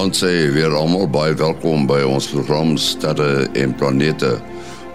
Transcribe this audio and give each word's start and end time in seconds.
Goeienaand 0.00 0.16
sê 0.16 0.48
weer 0.54 0.72
almal 0.72 1.10
baie 1.12 1.34
welkom 1.36 1.82
by 1.84 1.98
ons 2.08 2.30
program 2.32 2.70
Sterre 2.80 3.42
en 3.52 3.74
Planete. 3.76 4.30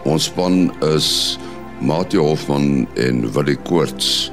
Ons 0.10 0.26
span 0.32 0.71
is 0.82 1.38
Mati 1.78 2.18
Hoffmann 2.18 2.88
en 2.98 3.20
Willie 3.36 3.60
Koorts. 3.70 4.32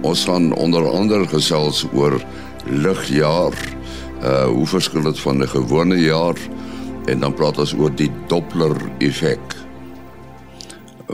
Ons 0.00 0.22
gaan 0.24 0.46
onder 0.56 0.88
andere 0.88 1.28
gesels 1.28 1.82
oor 1.92 2.16
ligjaar. 2.64 3.52
Uh 4.24 4.46
hoe 4.48 4.64
verskil 4.64 5.04
dit 5.04 5.20
van 5.26 5.44
'n 5.44 5.52
gewone 5.52 6.00
jaar? 6.00 6.40
En 7.04 7.20
dan 7.20 7.34
praat 7.34 7.60
ons 7.60 7.74
oor 7.76 7.92
die 7.92 8.10
Doppler 8.32 8.80
effek. 9.04 9.44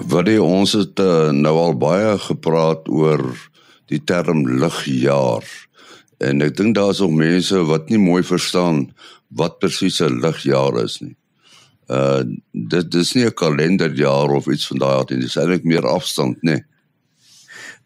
Wat 0.06 0.28
ons 0.38 0.72
het 0.72 1.00
uh, 1.00 1.34
nou 1.34 1.56
al 1.58 1.74
baie 1.74 2.14
gepraat 2.18 2.86
oor 2.86 3.26
die 3.90 4.04
term 4.04 4.46
ligjaar. 4.46 5.42
En 6.20 6.44
ek 6.44 6.56
dink 6.58 6.74
daar's 6.76 7.00
ook 7.00 7.14
mense 7.16 7.56
wat 7.64 7.88
nie 7.88 8.00
mooi 8.00 8.22
verstaan 8.22 8.90
wat 9.28 9.58
presies 9.58 10.00
'n 10.00 10.20
ligjaar 10.20 10.82
is 10.84 11.00
nie. 11.00 11.16
Uh 11.88 12.22
dit 12.52 12.90
dis 12.90 13.14
nie 13.14 13.24
'n 13.24 13.34
kalenderjaar 13.34 14.30
of 14.30 14.46
iets 14.46 14.66
van 14.66 14.78
daai 14.78 14.96
aard 14.96 15.10
nie, 15.10 15.20
dis 15.20 15.36
eintlik 15.36 15.64
meer 15.64 15.86
afstand, 15.86 16.36
nê. 16.42 16.60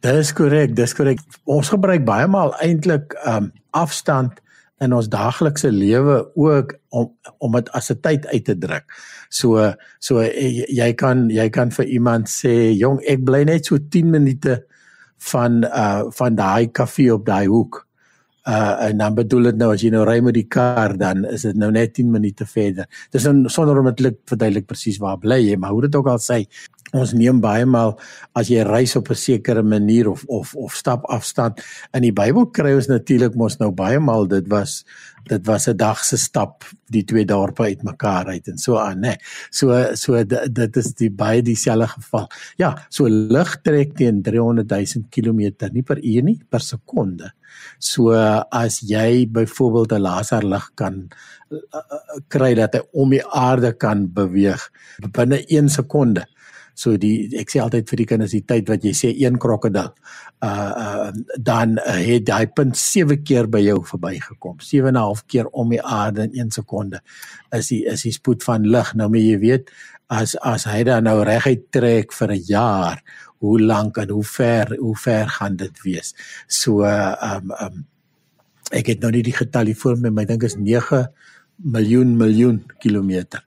Dit 0.00 0.14
is 0.14 0.32
korrek, 0.32 0.76
dis 0.76 0.94
korrek. 0.94 1.20
Ons 1.44 1.68
gebruik 1.68 2.04
baie 2.04 2.26
maal 2.26 2.54
eintlik 2.60 3.14
um 3.26 3.52
afstand 3.70 4.42
in 4.82 4.92
ons 4.92 5.08
daaglikse 5.08 5.70
lewe 5.70 6.18
ook 6.34 6.74
om 6.88 7.08
om 7.38 7.52
dit 7.52 7.70
as 7.70 7.90
'n 7.90 8.00
tyd 8.00 8.26
uit 8.26 8.44
te 8.44 8.58
druk. 8.58 8.84
So 9.30 9.72
so 9.98 10.20
jy 10.20 10.92
kan 10.94 11.30
jy 11.30 11.48
kan 11.50 11.70
vir 11.70 11.84
iemand 11.86 12.28
sê, 12.28 12.74
"Jong, 12.76 13.00
ek 13.06 13.24
bly 13.24 13.44
net 13.44 13.66
so 13.66 13.78
10 13.78 14.10
minute 14.10 14.64
van 15.18 15.64
uh 15.64 16.02
van 16.10 16.34
daai 16.34 16.66
kafee 16.72 17.14
op 17.14 17.26
daai 17.26 17.46
hoek." 17.46 17.83
Uh 18.44 18.88
en 18.88 18.98
dan 19.00 19.14
bedoel 19.16 19.50
dit 19.50 19.56
nou 19.56 19.70
as 19.72 19.82
jy 19.82 19.90
nou 19.94 20.02
ry 20.04 20.18
met 20.20 20.36
die 20.36 20.46
kar 20.48 20.96
dan 21.00 21.24
is 21.24 21.46
dit 21.48 21.56
nou 21.56 21.70
net 21.72 21.94
10 21.96 22.10
minute 22.12 22.46
verder. 22.46 22.88
Dis 23.10 23.24
dan 23.24 23.44
sonder 23.48 23.78
om 23.80 23.88
dit 23.88 24.18
verduidelik 24.28 24.66
presies 24.68 24.98
waar 25.00 25.18
bly 25.18 25.40
jy, 25.40 25.56
maar 25.56 25.72
hoe 25.72 25.86
dit 25.86 25.96
ook 25.96 26.10
al 26.12 26.20
sê, 26.20 26.44
ons 26.94 27.14
neem 27.16 27.40
baie 27.42 27.66
maal 27.66 27.96
as 28.38 28.50
jy 28.52 28.62
reis 28.66 28.94
op 28.96 29.10
'n 29.10 29.14
sekere 29.14 29.62
manier 29.62 30.08
of 30.08 30.24
of 30.28 30.54
of 30.54 30.74
stap 30.74 31.04
afstand. 31.10 31.60
In 31.94 32.02
die 32.02 32.12
Bybel 32.12 32.46
kry 32.46 32.74
ons 32.74 32.88
natuurlik 32.88 33.34
mos 33.34 33.58
nou 33.58 33.70
baie 33.70 33.98
maal 33.98 34.26
dit 34.26 34.48
was 34.48 34.84
dit 35.28 35.46
was 35.46 35.68
'n 35.68 35.76
dag 35.76 36.04
se 36.04 36.16
stap 36.16 36.64
die 36.90 37.04
twee 37.04 37.24
dorpe 37.24 37.62
uitmekaar 37.62 38.26
uit 38.26 38.48
en 38.48 38.58
so 38.58 38.76
aan, 38.76 39.00
né? 39.00 39.16
So 39.50 39.94
so 39.94 40.24
dit 40.24 40.76
is 40.76 40.94
die 40.94 41.10
baie 41.10 41.42
dieselfde 41.42 41.88
geval. 41.88 42.28
Ja, 42.56 42.86
so 42.88 43.08
lig 43.08 43.62
trek 43.62 43.96
teen 43.96 44.22
300 44.22 44.70
000 44.70 45.08
km 45.10 45.72
nie 45.72 45.82
per 45.82 45.98
uur 45.98 46.22
nie, 46.22 46.40
per 46.50 46.60
sekonde. 46.60 47.32
So 47.78 48.12
as 48.50 48.80
jy 48.80 49.26
byvoorbeeld 49.26 49.92
'n 49.92 50.00
laserlig 50.00 50.70
kan 50.74 51.08
uh, 51.50 52.20
kry 52.28 52.54
dat 52.54 52.74
hy 52.74 52.80
om 52.92 53.10
die 53.10 53.24
aarde 53.24 53.72
kan 53.72 54.12
beweeg 54.12 54.70
binne 55.12 55.44
1 55.48 55.68
sekonde 55.68 56.26
So 56.74 56.98
die 56.98 57.30
ek 57.38 57.52
sê 57.52 57.60
altyd 57.62 57.88
vir 57.90 58.00
die 58.00 58.06
kinders 58.10 58.34
die 58.34 58.42
tyd 58.42 58.68
wat 58.68 58.84
jy 58.84 58.92
sê 58.98 59.12
een 59.14 59.38
krokodil 59.38 59.92
uh 60.44 60.72
uh 60.84 61.10
dan 61.38 61.78
uh, 61.78 61.98
het 62.02 62.30
hy 62.34 62.46
punt 62.50 62.76
7 62.76 63.22
keer 63.22 63.46
by 63.50 63.62
jou 63.62 63.78
verbygekom. 63.86 64.58
7 64.60 64.90
en 64.90 64.94
'n 64.94 65.04
half 65.06 65.24
keer 65.26 65.46
om 65.52 65.70
die 65.70 65.82
aarde 65.82 66.26
in 66.26 66.34
1 66.46 66.50
sekonde. 66.50 67.00
Is 67.52 67.68
die 67.68 67.84
is 67.86 68.02
die 68.02 68.12
spoed 68.12 68.42
van 68.42 68.66
lig. 68.66 68.94
Nou 68.94 69.08
moet 69.08 69.22
jy 69.22 69.38
weet 69.38 69.70
as 70.10 70.34
as 70.42 70.64
hy 70.64 70.82
dan 70.84 71.04
nou 71.04 71.22
reguit 71.22 71.70
trek 71.70 72.12
vir 72.12 72.32
'n 72.32 72.44
jaar, 72.48 73.02
hoe 73.38 73.60
lank 73.60 73.96
en 73.98 74.10
hoe 74.10 74.24
ver 74.24 74.76
hoe 74.76 74.96
ver 74.96 75.28
gaan 75.28 75.56
dit 75.56 75.82
wees? 75.84 76.14
So 76.48 76.82
uh 76.82 77.14
um 77.22 77.52
um 77.60 77.86
ek 78.72 78.86
het 78.86 79.00
nou 79.00 79.10
nie 79.12 79.22
die 79.22 79.36
getal 79.36 79.66
hier 79.66 79.76
voor 79.76 79.96
my, 79.96 80.08
maar 80.08 80.24
ek 80.24 80.28
dink 80.28 80.42
is 80.42 80.56
9 80.56 81.06
miljoen 81.62 82.16
miljoen 82.16 82.64
kilometer 82.80 83.44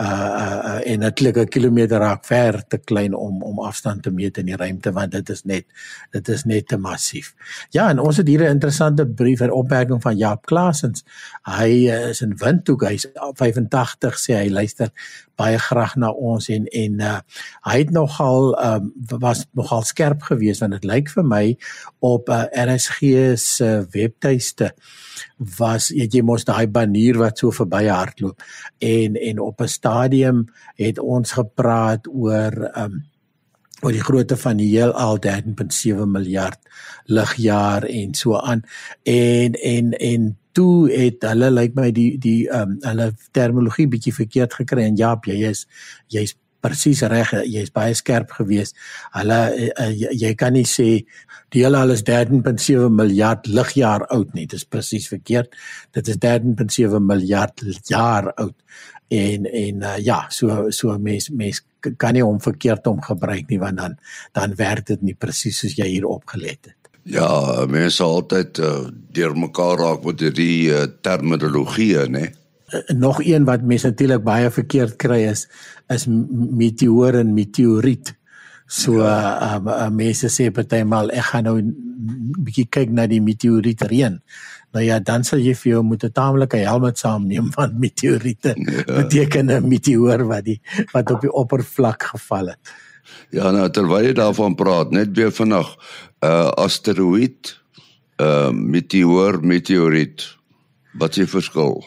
uh 0.00 0.60
uh 0.68 0.80
en 0.84 0.98
natuurlik 0.98 1.36
'n 1.36 1.48
kilometer 1.48 1.98
raak 1.98 2.24
ver 2.24 2.66
te 2.68 2.78
klein 2.78 3.14
om 3.14 3.42
om 3.42 3.60
afstand 3.60 4.02
te 4.02 4.10
meet 4.10 4.38
in 4.38 4.46
die 4.46 4.56
ruimte 4.56 4.92
want 4.92 5.12
dit 5.12 5.28
is 5.28 5.42
net 5.44 5.64
dit 6.10 6.28
is 6.28 6.44
net 6.44 6.68
te 6.68 6.76
massief. 6.76 7.34
Ja, 7.70 7.88
en 7.88 7.98
ons 7.98 8.16
het 8.16 8.26
hier 8.26 8.42
'n 8.42 8.50
interessante 8.50 9.06
brief 9.06 9.40
en 9.40 9.50
opmerking 9.50 10.02
van 10.02 10.16
Jaap 10.16 10.46
Klasens. 10.46 11.04
Hy 11.42 11.88
uh, 11.88 12.08
is 12.08 12.20
in 12.20 12.36
Windhoek, 12.36 12.82
hy's 12.82 13.06
85 13.14 14.18
sê 14.18 14.34
hy 14.34 14.48
luister 14.48 14.90
baie 15.36 15.58
graag 15.58 15.96
na 15.96 16.10
ons 16.10 16.48
en 16.52 16.66
en 16.66 17.00
uh 17.00 17.18
hy 17.68 17.78
het 17.78 17.90
nogal 17.94 18.54
um 18.64 18.92
was 19.20 19.46
nogal 19.52 19.82
skerp 19.82 20.22
geweest 20.28 20.64
want 20.64 20.76
dit 20.76 20.84
lyk 20.88 21.10
vir 21.12 21.26
my 21.26 21.44
op 22.00 22.28
uh, 22.28 22.44
RSG 22.52 23.36
se 23.40 23.70
webtuiste 23.92 24.72
was 25.58 25.90
jy 25.94 26.22
mos 26.22 26.46
daai 26.48 26.66
banier 26.66 27.18
wat 27.20 27.38
so 27.38 27.52
verby 27.54 27.86
hardloop. 27.88 28.42
En 28.80 29.16
en 29.16 29.40
op 29.40 29.60
'n 29.60 29.68
stadium 29.68 30.46
het 30.76 30.98
ons 30.98 31.32
gepraat 31.32 32.08
oor 32.08 32.70
um 32.76 33.04
oor 33.84 33.92
die 33.92 34.04
grootte 34.04 34.36
van 34.40 34.56
die 34.56 34.70
heelal 34.72 35.18
13.7 35.20 36.08
miljard 36.08 36.58
ligjaar 37.04 37.84
en 37.84 38.14
so 38.14 38.36
aan. 38.36 38.64
En 39.04 39.52
en 39.52 39.92
en 39.92 40.38
toe 40.56 40.88
het 40.88 41.24
hulle 41.28 41.50
lyk 41.52 41.74
like 41.74 41.80
my 41.80 41.92
die 41.94 42.16
die 42.22 42.48
um 42.54 42.78
hulle 42.86 43.12
terminologie 43.36 43.88
bietjie 43.92 44.14
verkeerd 44.16 44.56
gekry. 44.62 44.88
En 44.88 44.98
ja 44.98 45.14
jy 45.28 45.52
is 45.52 45.66
jy's 46.12 46.36
presies 46.66 47.02
reg 47.10 47.32
jy's 47.46 47.70
baie 47.74 47.94
skerp 47.94 48.32
geweest. 48.38 48.76
Hulle 49.14 49.38
uh, 49.68 49.90
jy, 49.92 50.12
jy 50.24 50.32
kan 50.38 50.56
nie 50.56 50.66
sê 50.68 50.88
die 51.54 51.62
hele 51.62 51.80
al 51.84 51.94
is 51.94 52.04
13.7 52.08 52.90
miljard 52.90 53.46
ligjaar 53.46 54.08
oud 54.16 54.34
nie. 54.34 54.46
Dit 54.48 54.60
is 54.62 54.68
presies 54.68 55.08
verkeerd. 55.12 55.54
Dit 55.94 56.10
is 56.12 56.20
13.7 56.22 57.02
miljard 57.04 57.64
jaar 57.90 58.32
oud. 58.34 58.56
En 59.12 59.46
en 59.46 59.84
uh, 59.86 59.96
ja 60.02 60.24
so 60.34 60.70
so 60.74 60.96
mens 60.98 61.30
mens 61.30 61.62
kan 62.00 62.16
nie 62.16 62.24
hom 62.24 62.40
verkeerd 62.42 62.88
om 62.90 62.98
gebruik 63.04 63.52
nie 63.52 63.60
want 63.62 63.78
dan 63.78 64.00
dan 64.34 64.56
werk 64.58 64.88
dit 64.88 65.04
nie 65.06 65.14
presies 65.14 65.60
soos 65.62 65.76
jy 65.78 65.86
hier 65.92 66.08
opgelet 66.10 66.58
het 66.64 66.75
ja 67.06 67.66
mense 67.70 68.02
altyd 68.02 68.58
uh, 68.58 68.88
deur 69.14 69.36
mekaar 69.38 69.78
raak 69.78 70.04
met 70.04 70.26
hierdie 70.26 70.72
uh, 70.74 70.84
terminologie 71.06 71.94
nê 72.10 72.26
nog 72.98 73.22
een 73.22 73.46
wat 73.46 73.62
mense 73.62 73.92
natuurlik 73.92 74.24
baie 74.26 74.50
verkeerd 74.50 74.96
kry 74.98 75.22
is 75.30 75.46
is 75.92 76.06
meteoor 76.08 77.20
en 77.22 77.34
meteoriet 77.34 78.14
so 78.66 78.98
ja. 78.98 79.56
uh, 79.56 79.60
uh, 79.62 79.90
mense 79.94 80.30
sê 80.32 80.50
partymal 80.50 81.12
ek 81.14 81.30
gaan 81.30 81.46
nou 81.46 81.58
'n 81.60 81.74
bietjie 82.42 82.66
kyk 82.66 82.90
na 82.90 83.06
die 83.06 83.22
meteoriet 83.22 83.86
reën 83.86 84.20
nou 84.76 84.84
ja, 84.84 84.98
dan 85.00 85.24
sal 85.24 85.40
jy 85.40 85.54
vir 85.56 85.70
jou 85.72 85.82
moet 85.82 86.04
'n 86.04 86.12
taamlike 86.12 86.58
helmet 86.68 86.98
saamneem 86.98 87.48
want 87.56 87.78
meteoriete 87.78 88.52
ja. 88.56 88.84
beteken 89.00 89.50
'n 89.50 89.68
meteoor 89.68 90.26
wat 90.28 90.44
die 90.44 90.60
wat 90.92 91.10
op 91.10 91.20
die 91.20 91.32
oppervlak 91.32 92.02
geval 92.12 92.52
het. 92.52 92.60
Ja, 93.34 93.50
nou 93.50 93.66
terwyl 93.70 94.08
jy 94.08 94.14
daarvan 94.16 94.54
praat, 94.54 94.90
net 94.90 95.16
weer 95.16 95.32
vinnig, 95.32 95.76
'n 96.22 96.26
uh, 96.26 96.50
asteroïde, 96.64 97.56
'n 98.18 98.24
uh, 98.24 98.50
meteoor, 98.50 99.40
meteoriet. 99.42 100.36
Wat 100.98 101.10
is 101.10 101.16
die 101.16 101.30
verskil? 101.30 101.84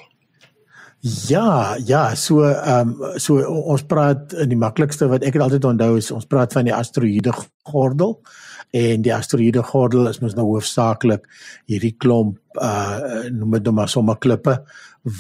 Ja, 1.01 1.77
ja, 1.85 2.15
so 2.15 2.43
ehm 2.43 2.89
um, 2.99 3.19
so 3.19 3.39
ons 3.71 3.85
praat 3.87 4.33
in 4.33 4.49
die 4.51 4.59
maklikste 4.59 5.07
wat 5.07 5.23
ek 5.23 5.37
altyd 5.39 5.63
onthou 5.63 5.95
is 5.97 6.11
ons 6.11 6.27
praat 6.27 6.51
van 6.53 6.67
die 6.67 6.75
asteroïde 6.75 7.31
gordel 7.63 8.17
en 8.75 9.05
die 9.05 9.13
asteroïde 9.15 9.63
gordel 9.63 10.09
is 10.09 10.19
mos 10.19 10.35
nou 10.35 10.45
hoofsaaklik 10.49 11.23
hierdie 11.71 11.95
klomp 12.03 12.37
uh 12.59 13.29
noem 13.31 13.55
dit 13.57 13.69
nou 13.69 13.73
maar 13.79 13.87
sommer 13.87 14.19
klippe 14.19 14.57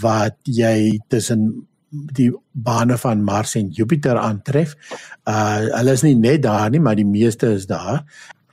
wat 0.01 0.35
jy 0.43 0.99
tussen 1.07 1.47
die 1.89 2.31
bane 2.51 2.97
van 2.97 3.23
Mars 3.23 3.55
en 3.55 3.69
Jupiter 3.69 4.17
aantref. 4.17 4.75
Uh 5.25 5.57
hulle 5.77 5.91
is 5.97 6.03
nie 6.05 6.15
net 6.15 6.43
daar 6.43 6.69
nie, 6.69 6.79
maar 6.79 6.95
die 6.95 7.07
meeste 7.07 7.53
is 7.57 7.67
daar 7.67 8.05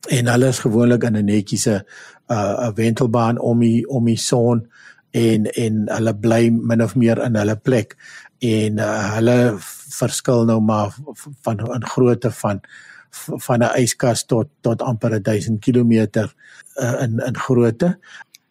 en 0.09 0.29
hulle 0.31 0.49
is 0.49 0.63
gewoonlik 0.63 1.05
in 1.05 1.17
'n 1.17 1.25
netjiese 1.25 1.85
uh 2.31 2.69
'n 2.69 2.75
wentelbaan 2.75 3.39
om 3.39 3.61
die 3.61 3.89
om 3.89 4.05
die 4.05 4.19
son 4.19 4.69
en 5.11 5.47
en 5.47 5.87
hulle 5.89 6.15
bly 6.15 6.51
min 6.51 6.83
of 6.83 6.95
meer 6.95 7.19
in 7.25 7.37
hulle 7.37 7.57
plek 7.57 7.97
en 8.39 8.79
uh, 8.79 9.15
hulle 9.17 9.57
verskil 9.99 10.45
nou 10.45 10.61
maar 10.61 10.95
van 11.43 11.63
in 11.75 11.87
grootte 11.87 12.31
van 12.31 12.61
van 13.47 13.63
'n 13.63 13.77
yskas 13.83 14.25
tot 14.25 14.49
tot 14.61 14.83
amper 14.83 15.23
1000 15.23 15.61
km 15.61 15.93
uh, 15.93 17.03
in 17.03 17.19
in 17.27 17.37
grootte. 17.37 17.99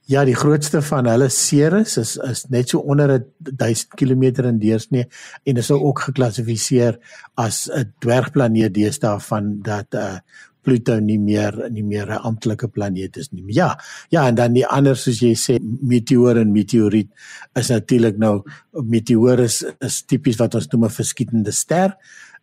Ja, 0.06 0.22
die 0.22 0.36
grootste 0.38 0.84
van 0.86 1.08
hulle 1.10 1.32
Ceres 1.34 1.96
is 1.98 2.12
is 2.22 2.44
net 2.54 2.70
so 2.70 2.84
onder 2.94 3.16
1000 3.40 3.96
km 3.98 4.46
in 4.46 4.60
deursnee 4.62 5.08
en 5.44 5.58
is 5.58 5.72
ook 5.72 6.04
geklassifiseer 6.10 7.00
as 7.34 7.66
'n 7.70 7.94
dwergplaneet 8.00 8.74
deesdae 8.74 9.20
van 9.20 9.62
dat 9.62 9.94
uh 9.94 10.18
Pluto 10.66 11.00
nie 11.00 11.20
meer 11.22 11.70
nie 11.70 11.84
meer 11.84 12.10
'n 12.10 12.26
amptelike 12.30 12.68
planeet 12.68 13.18
is 13.18 13.32
nie. 13.32 13.44
Ja, 13.48 13.80
ja 14.10 14.28
en 14.28 14.36
dan 14.36 14.54
die 14.54 14.66
ander 14.66 14.96
soos 14.96 15.20
jy 15.22 15.34
sê 15.34 15.60
meteoor 15.62 16.38
en 16.38 16.52
meteoriet 16.52 17.10
is 17.54 17.70
natuurlik 17.70 18.18
nou 18.18 18.44
meteoor 18.72 19.40
is, 19.40 19.64
is 19.80 20.02
tipies 20.04 20.38
wat 20.38 20.56
ons 20.56 20.68
noem 20.68 20.86
'n 20.86 20.90
verskietende 20.90 21.52
ster 21.52 21.96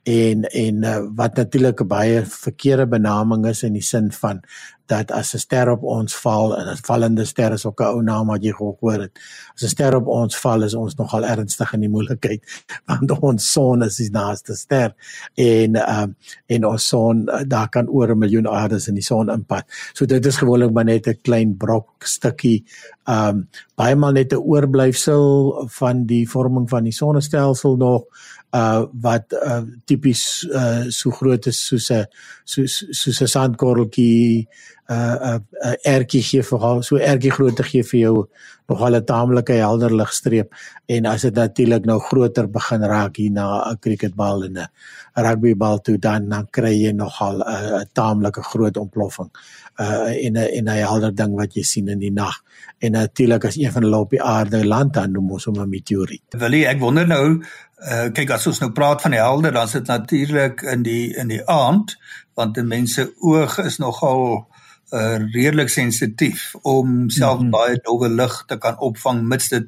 en 0.02 0.42
en 0.42 0.82
uh, 0.84 0.98
wat 1.14 1.36
natuurlik 1.36 1.80
'n 1.80 1.86
baie 1.86 2.26
verkeerde 2.26 2.86
benaming 2.86 3.46
is 3.46 3.62
in 3.62 3.72
die 3.72 3.82
sin 3.82 4.12
van 4.12 4.42
dat 4.86 5.10
as 5.10 5.34
'n 5.34 5.38
ster 5.38 5.70
op 5.70 5.82
ons 5.82 6.16
val 6.16 6.58
en 6.58 6.66
'n 6.68 6.76
vallende 6.82 7.24
ster 7.24 7.52
is 7.52 7.66
ook 7.66 7.80
'n 7.80 7.84
ou 7.84 8.02
naam 8.02 8.26
wat 8.26 8.42
jy 8.42 8.52
gehoor 8.52 9.00
het. 9.00 9.18
As 9.54 9.62
'n 9.62 9.68
ster 9.68 9.96
op 9.96 10.06
ons 10.06 10.36
val 10.36 10.62
is 10.62 10.74
ons 10.74 10.94
nogal 10.94 11.24
ernstig 11.24 11.72
in 11.72 11.80
die 11.80 11.88
moeilikheid 11.88 12.42
want 12.88 13.10
ons 13.22 13.52
son 13.52 13.82
is 13.82 13.96
die 13.96 14.10
naaste 14.10 14.54
ster 14.54 14.94
en 15.34 15.76
ehm 15.76 16.02
um, 16.02 16.16
en 16.46 16.64
ons 16.66 16.88
son 16.88 17.28
daar 17.46 17.68
kan 17.68 17.88
oor 17.88 18.10
'n 18.10 18.18
miljoen 18.18 18.48
aardes 18.48 18.88
in 18.88 18.94
die 18.94 19.08
son 19.12 19.30
inpas. 19.30 19.62
So 19.92 20.06
dit 20.06 20.26
is 20.26 20.36
gewoonlik 20.36 20.72
maar 20.72 20.84
net 20.84 21.06
'n 21.06 21.18
klein 21.22 21.56
brok 21.56 22.04
stukkie 22.04 22.64
ehm 23.06 23.28
um, 23.28 23.48
baie 23.76 23.96
maal 23.96 24.12
net 24.12 24.32
'n 24.32 24.36
oorblyfsel 24.36 25.68
van 25.68 26.06
die 26.06 26.28
vorming 26.28 26.68
van 26.68 26.84
die 26.84 26.92
sonnestelsel 26.92 27.76
nog 27.76 28.04
uh 28.52 28.84
wat 29.00 29.32
uh 29.32 29.62
tipies 29.86 30.44
uh 30.52 30.90
so 30.90 31.10
groot 31.10 31.46
is 31.46 31.60
soos 31.68 31.90
'n 31.90 32.06
soos 32.44 32.84
soos 32.90 33.22
'n 33.22 33.32
sandkorreltjie 33.34 34.46
uh 34.90 35.18
uh, 35.28 35.38
uh, 35.64 35.76
ertjie 35.84 36.22
gee 36.22 36.42
vir 36.42 36.82
so 36.82 36.96
ertjie 36.96 37.32
grootte 37.32 37.64
gee 37.64 37.82
vir 37.82 38.00
jou 38.00 38.28
nogal 38.68 38.96
'n 38.96 39.04
taamlike 39.04 39.52
helder 39.52 39.92
ligstreep. 39.94 40.52
En 40.86 41.06
as 41.06 41.22
dit 41.22 41.34
natuurlik 41.34 41.84
nou 41.84 41.98
groter 41.98 42.46
begin 42.48 42.82
raak 42.82 43.16
hier 43.16 43.30
na 43.30 43.70
'n 43.70 43.78
cricketbal 43.78 44.44
en 44.44 44.58
'n 44.58 44.68
rugbybal 45.16 45.78
toe 45.80 45.98
dan 45.98 46.28
dan 46.28 46.46
kry 46.50 46.74
jy 46.84 46.92
nogal 46.92 47.36
'n 47.40 47.42
uh, 47.42 47.84
taamlike 47.92 48.42
groot 48.42 48.76
ontploffing. 48.76 49.30
uh 49.30 49.61
in 49.78 50.36
'n 50.36 50.48
in 50.52 50.68
'n 50.68 50.76
helder 50.84 51.14
ding 51.14 51.34
wat 51.34 51.54
jy 51.54 51.62
sien 51.62 51.88
in 51.88 51.98
die 51.98 52.12
nag 52.12 52.42
en 52.78 52.92
natuurlik 52.92 53.44
as 53.44 53.56
een 53.56 53.72
van 53.72 53.82
hulle 53.82 53.96
op 53.96 54.10
die 54.10 54.22
aarde 54.22 54.66
land 54.66 54.94
dan 54.94 55.12
noem 55.12 55.30
ons 55.30 55.44
hom 55.44 55.60
'n 55.60 55.68
meteoriet. 55.68 56.22
Willie, 56.30 56.66
ek 56.66 56.80
wonder 56.80 57.06
nou 57.06 57.42
uh 57.90 58.08
kyk 58.12 58.30
as 58.30 58.46
ons 58.46 58.58
nou 58.60 58.70
praat 58.72 59.02
van 59.02 59.10
die 59.10 59.20
helde 59.20 59.50
dan 59.50 59.66
is 59.66 59.72
dit 59.72 59.86
natuurlik 59.86 60.62
in 60.62 60.82
die 60.82 61.16
in 61.16 61.28
die 61.28 61.46
aand 61.46 61.96
want 62.34 62.54
die 62.54 62.64
mense 62.64 63.12
oog 63.20 63.58
is 63.58 63.78
nogal 63.78 64.48
uh 64.92 65.18
redelik 65.32 65.68
sensitief 65.68 66.54
om 66.62 67.10
self 67.10 67.38
mm 67.38 67.40
-hmm. 67.40 67.50
baie 67.50 67.80
dowwe 67.82 68.08
lig 68.08 68.44
te 68.46 68.58
kan 68.58 68.78
opvang 68.78 69.22
mits 69.22 69.48
dit 69.48 69.66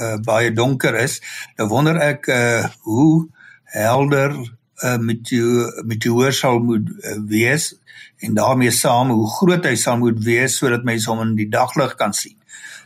uh 0.00 0.16
baie 0.22 0.52
donker 0.52 0.94
is. 0.94 1.20
Nou 1.56 1.68
wonder 1.68 1.96
ek 1.96 2.26
uh 2.26 2.64
hoe 2.80 3.28
helder 3.64 4.30
'n 4.32 4.59
uh, 4.84 4.96
meteoor 4.98 5.84
meteoor 5.88 6.32
sal 6.36 6.60
moet 6.64 6.88
uh, 6.88 7.16
wees 7.30 7.74
en 8.20 8.34
daarmee 8.36 8.72
saam 8.74 9.12
hoe 9.14 9.28
groot 9.38 9.64
hy 9.64 9.76
sal 9.80 9.98
moet 10.00 10.18
wees 10.24 10.58
sodat 10.60 10.84
mense 10.84 11.08
hom 11.10 11.22
in 11.24 11.36
die 11.38 11.48
daglig 11.52 11.96
kan 12.00 12.12
sien. 12.16 12.36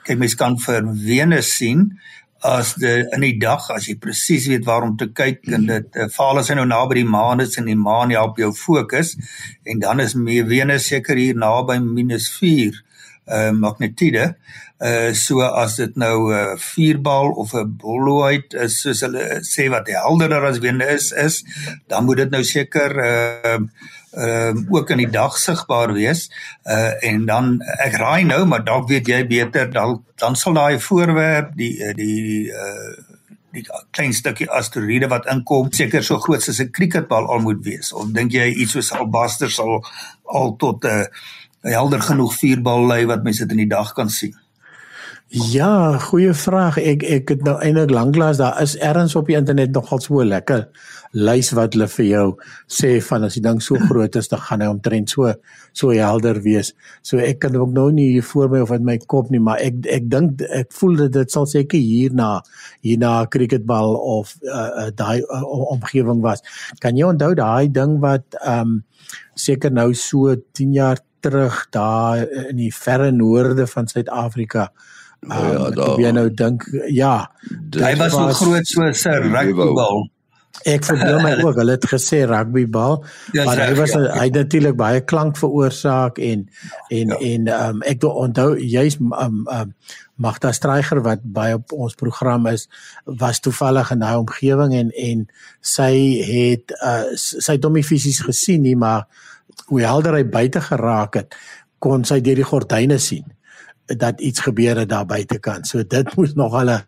Kyk 0.05 0.21
mense 0.21 0.39
kan 0.39 0.59
vir 0.61 0.87
Venus 1.07 1.55
sien 1.59 1.89
as 2.45 2.75
die 2.77 2.93
in 3.17 3.25
die 3.25 3.37
dag 3.41 3.71
as 3.73 3.89
jy 3.89 3.97
presies 4.01 4.47
weet 4.53 4.67
waar 4.69 4.85
om 4.85 4.97
te 5.01 5.09
kyk 5.17 5.47
en 5.57 5.69
dit 5.71 5.97
uh, 5.97 6.09
val 6.13 6.41
as 6.41 6.51
hy 6.53 6.59
nou 6.59 6.67
naby 6.69 7.01
die 7.01 7.09
maan 7.09 7.41
is 7.41 7.57
en 7.61 7.71
die 7.71 7.79
maan 7.79 8.13
help 8.13 8.41
jou 8.43 8.51
fokus 8.53 9.15
en 9.65 9.81
dan 9.81 10.03
is 10.05 10.13
Venus 10.15 10.91
seker 10.93 11.17
hier 11.17 11.39
naby 11.39 11.79
-4 11.81 12.83
uh 13.25 13.51
magnetide 13.57 14.35
uh 14.81 15.13
so 15.13 15.41
as 15.41 15.77
dit 15.77 15.97
nou 15.97 16.33
'n 16.33 16.35
uh, 16.35 16.57
vierbal 16.57 17.31
of 17.31 17.55
'n 17.55 17.77
boloid 17.77 18.55
is 18.55 18.81
soos 18.81 19.01
hulle 19.01 19.41
sê 19.43 19.69
wat 19.71 19.89
helderder 19.89 20.45
as 20.45 20.59
Venus 20.59 21.13
is 21.13 21.13
is 21.13 21.45
dan 21.89 22.05
moet 22.05 22.17
dit 22.17 22.31
nou 22.31 22.43
seker 22.45 22.91
uh 22.99 23.59
ehm 24.15 24.57
uh, 24.57 24.71
ook 24.71 24.91
in 24.91 24.97
die 25.03 25.11
dag 25.11 25.37
sigbaar 25.39 25.93
wees. 25.93 26.31
Uh 26.63 27.05
en 27.05 27.25
dan 27.27 27.63
ek 27.63 27.97
raai 27.99 28.25
nou, 28.25 28.45
maar 28.47 28.65
dalk 28.65 28.89
weet 28.89 29.09
jy 29.09 29.27
beter, 29.27 29.71
dan 29.73 30.05
dan 30.21 30.37
sal 30.37 30.55
daai 30.55 30.79
voorwerp 30.81 31.55
die 31.59 31.83
eh, 31.83 31.95
die 31.95 32.51
uh 32.51 32.95
die 33.55 33.67
klein 33.95 34.13
stukkie 34.13 34.49
asteroïde 34.51 35.07
wat 35.09 35.29
inkom 35.31 35.71
seker 35.73 36.03
so 36.03 36.19
groot 36.19 36.43
soos 36.43 36.61
'n 36.61 36.71
cricketbal 36.71 37.27
al 37.27 37.39
moet 37.39 37.63
wees. 37.65 37.93
Of 37.93 38.11
dink 38.11 38.33
jy 38.33 38.51
iets 38.51 38.73
soos 38.73 38.93
albaster 38.93 39.51
sal 39.51 39.85
al 40.25 40.57
tot 40.57 40.85
'n 40.85 40.89
uh, 40.89 41.07
helder 41.63 42.01
genoeg 42.01 42.35
vuurbal 42.35 42.87
lei 42.87 43.07
wat 43.07 43.23
mense 43.23 43.47
dit 43.47 43.51
in 43.51 43.67
die 43.67 43.75
dag 43.77 43.93
kan 43.93 44.11
sien? 44.11 44.35
Ja, 45.35 45.99
goeie 45.99 46.31
vraag. 46.31 46.77
Ek 46.79 47.01
ek 47.03 47.31
het 47.33 47.41
nou 47.43 47.57
eintlik 47.59 47.91
lanklaas 47.91 48.39
daar 48.39 48.61
is 48.63 48.77
ergens 48.79 49.17
op 49.19 49.27
die 49.27 49.35
internet 49.35 49.73
nogal 49.75 49.99
so 49.99 50.23
lekker 50.23 50.69
lys 51.11 51.51
wat 51.59 51.75
hulle 51.75 51.89
vir 51.91 52.07
jou 52.07 52.27
sê 52.71 52.93
van 53.03 53.27
as 53.27 53.35
die 53.35 53.43
ding 53.43 53.59
so 53.63 53.75
groot 53.89 54.15
is 54.21 54.31
dan 54.31 54.45
gaan 54.47 54.63
hy 54.63 54.69
omtrent 54.71 55.11
so 55.11 55.33
so 55.73 55.91
helder 55.91 56.39
wees. 56.47 56.71
So 57.03 57.19
ek 57.19 57.43
kan 57.43 57.59
ook 57.59 57.75
nou 57.75 57.89
nie 57.91 58.13
hier 58.13 58.29
voor 58.31 58.53
my 58.55 58.63
of 58.63 58.77
in 58.79 58.87
my 58.87 58.97
kop 59.11 59.35
nie, 59.35 59.43
maar 59.43 59.59
ek 59.59 59.83
ek 59.97 60.07
dink 60.15 60.47
ek 60.55 60.71
voel 60.79 61.03
dat 61.03 61.19
dit 61.19 61.35
sal 61.35 61.51
seker 61.51 61.83
hierna 61.83 62.31
hierna 62.87 63.27
cricketbal 63.27 63.99
of 63.99 64.37
uh, 64.47 64.87
uh, 64.87 64.89
daai 64.95 65.19
uh, 65.19 65.43
omgewing 65.75 66.23
was. 66.23 66.47
Kan 66.79 66.95
jy 66.95 67.11
onthou 67.11 67.35
daai 67.35 67.67
ding 67.75 67.99
wat 68.07 68.39
ehm 68.45 68.77
um, 68.79 68.81
seker 69.35 69.75
nou 69.75 69.91
so 69.99 70.39
10 70.55 70.79
jaar 70.79 71.03
terug 71.27 71.65
daar 71.75 72.23
in 72.53 72.61
die 72.63 72.71
verre 72.71 73.11
noorde 73.11 73.67
van 73.67 73.91
Suid-Afrika 73.91 74.71
Um, 75.29 75.53
ja, 75.53 75.71
daar. 75.71 76.01
Jy 76.01 76.11
nou 76.13 76.27
dink 76.37 76.67
ja, 76.93 77.15
hy 77.73 77.95
was 77.97 78.13
so 78.13 78.29
groot 78.45 78.69
so 78.69 78.83
'n 78.85 79.31
rugbybal. 79.33 80.05
Ek 80.69 80.85
verbeel 80.85 81.19
my 81.21 81.33
ook, 81.45 81.57
hulle 81.57 81.75
het 81.75 81.87
gesê 81.89 82.23
rugbybal, 82.29 83.01
ja, 83.33 83.45
maar 83.45 83.63
hy 83.65 83.75
was 83.79 83.95
ja. 83.97 84.05
hy 84.21 84.29
natuurlik 84.33 84.77
baie 84.77 85.01
klank 85.01 85.37
veroorsaak 85.41 86.19
en 86.19 86.47
en 86.91 87.15
ja. 87.15 87.19
en 87.19 87.49
um, 87.49 87.83
ek 87.89 88.05
onthou 88.05 88.55
jy's 88.61 88.99
um, 89.01 89.47
um, 89.49 89.73
Magda 90.15 90.53
Streiger 90.53 91.01
wat 91.03 91.25
baie 91.25 91.57
op 91.57 91.73
ons 91.73 91.97
program 91.99 92.47
is, 92.47 92.69
was 93.05 93.41
toevallig 93.41 93.91
in 93.91 94.05
daai 94.05 94.17
omgewing 94.21 94.75
en 94.77 94.91
en 94.93 95.27
sy 95.61 95.93
het 96.29 96.77
uh, 96.85 97.17
sy 97.17 97.57
het 97.57 97.65
hom 97.65 97.81
nie 97.81 97.87
fisies 97.87 98.21
gesien 98.21 98.63
nie, 98.63 98.77
maar 98.77 99.09
hoe 99.67 99.81
helder 99.81 100.21
hy 100.21 100.25
buite 100.29 100.61
geraak 100.61 101.17
het, 101.17 101.35
kon 101.81 102.05
sy 102.05 102.21
deur 102.21 102.37
die 102.37 102.51
gordyne 102.53 103.01
sien 103.01 103.34
dat 103.87 104.21
iets 104.21 104.41
gebeur 104.41 104.77
het 104.77 104.89
daar 104.89 105.07
buitekant. 105.07 105.67
So 105.67 105.85
dit 105.87 106.13
moes 106.17 106.35
nog 106.35 106.57
hulle 106.59 106.85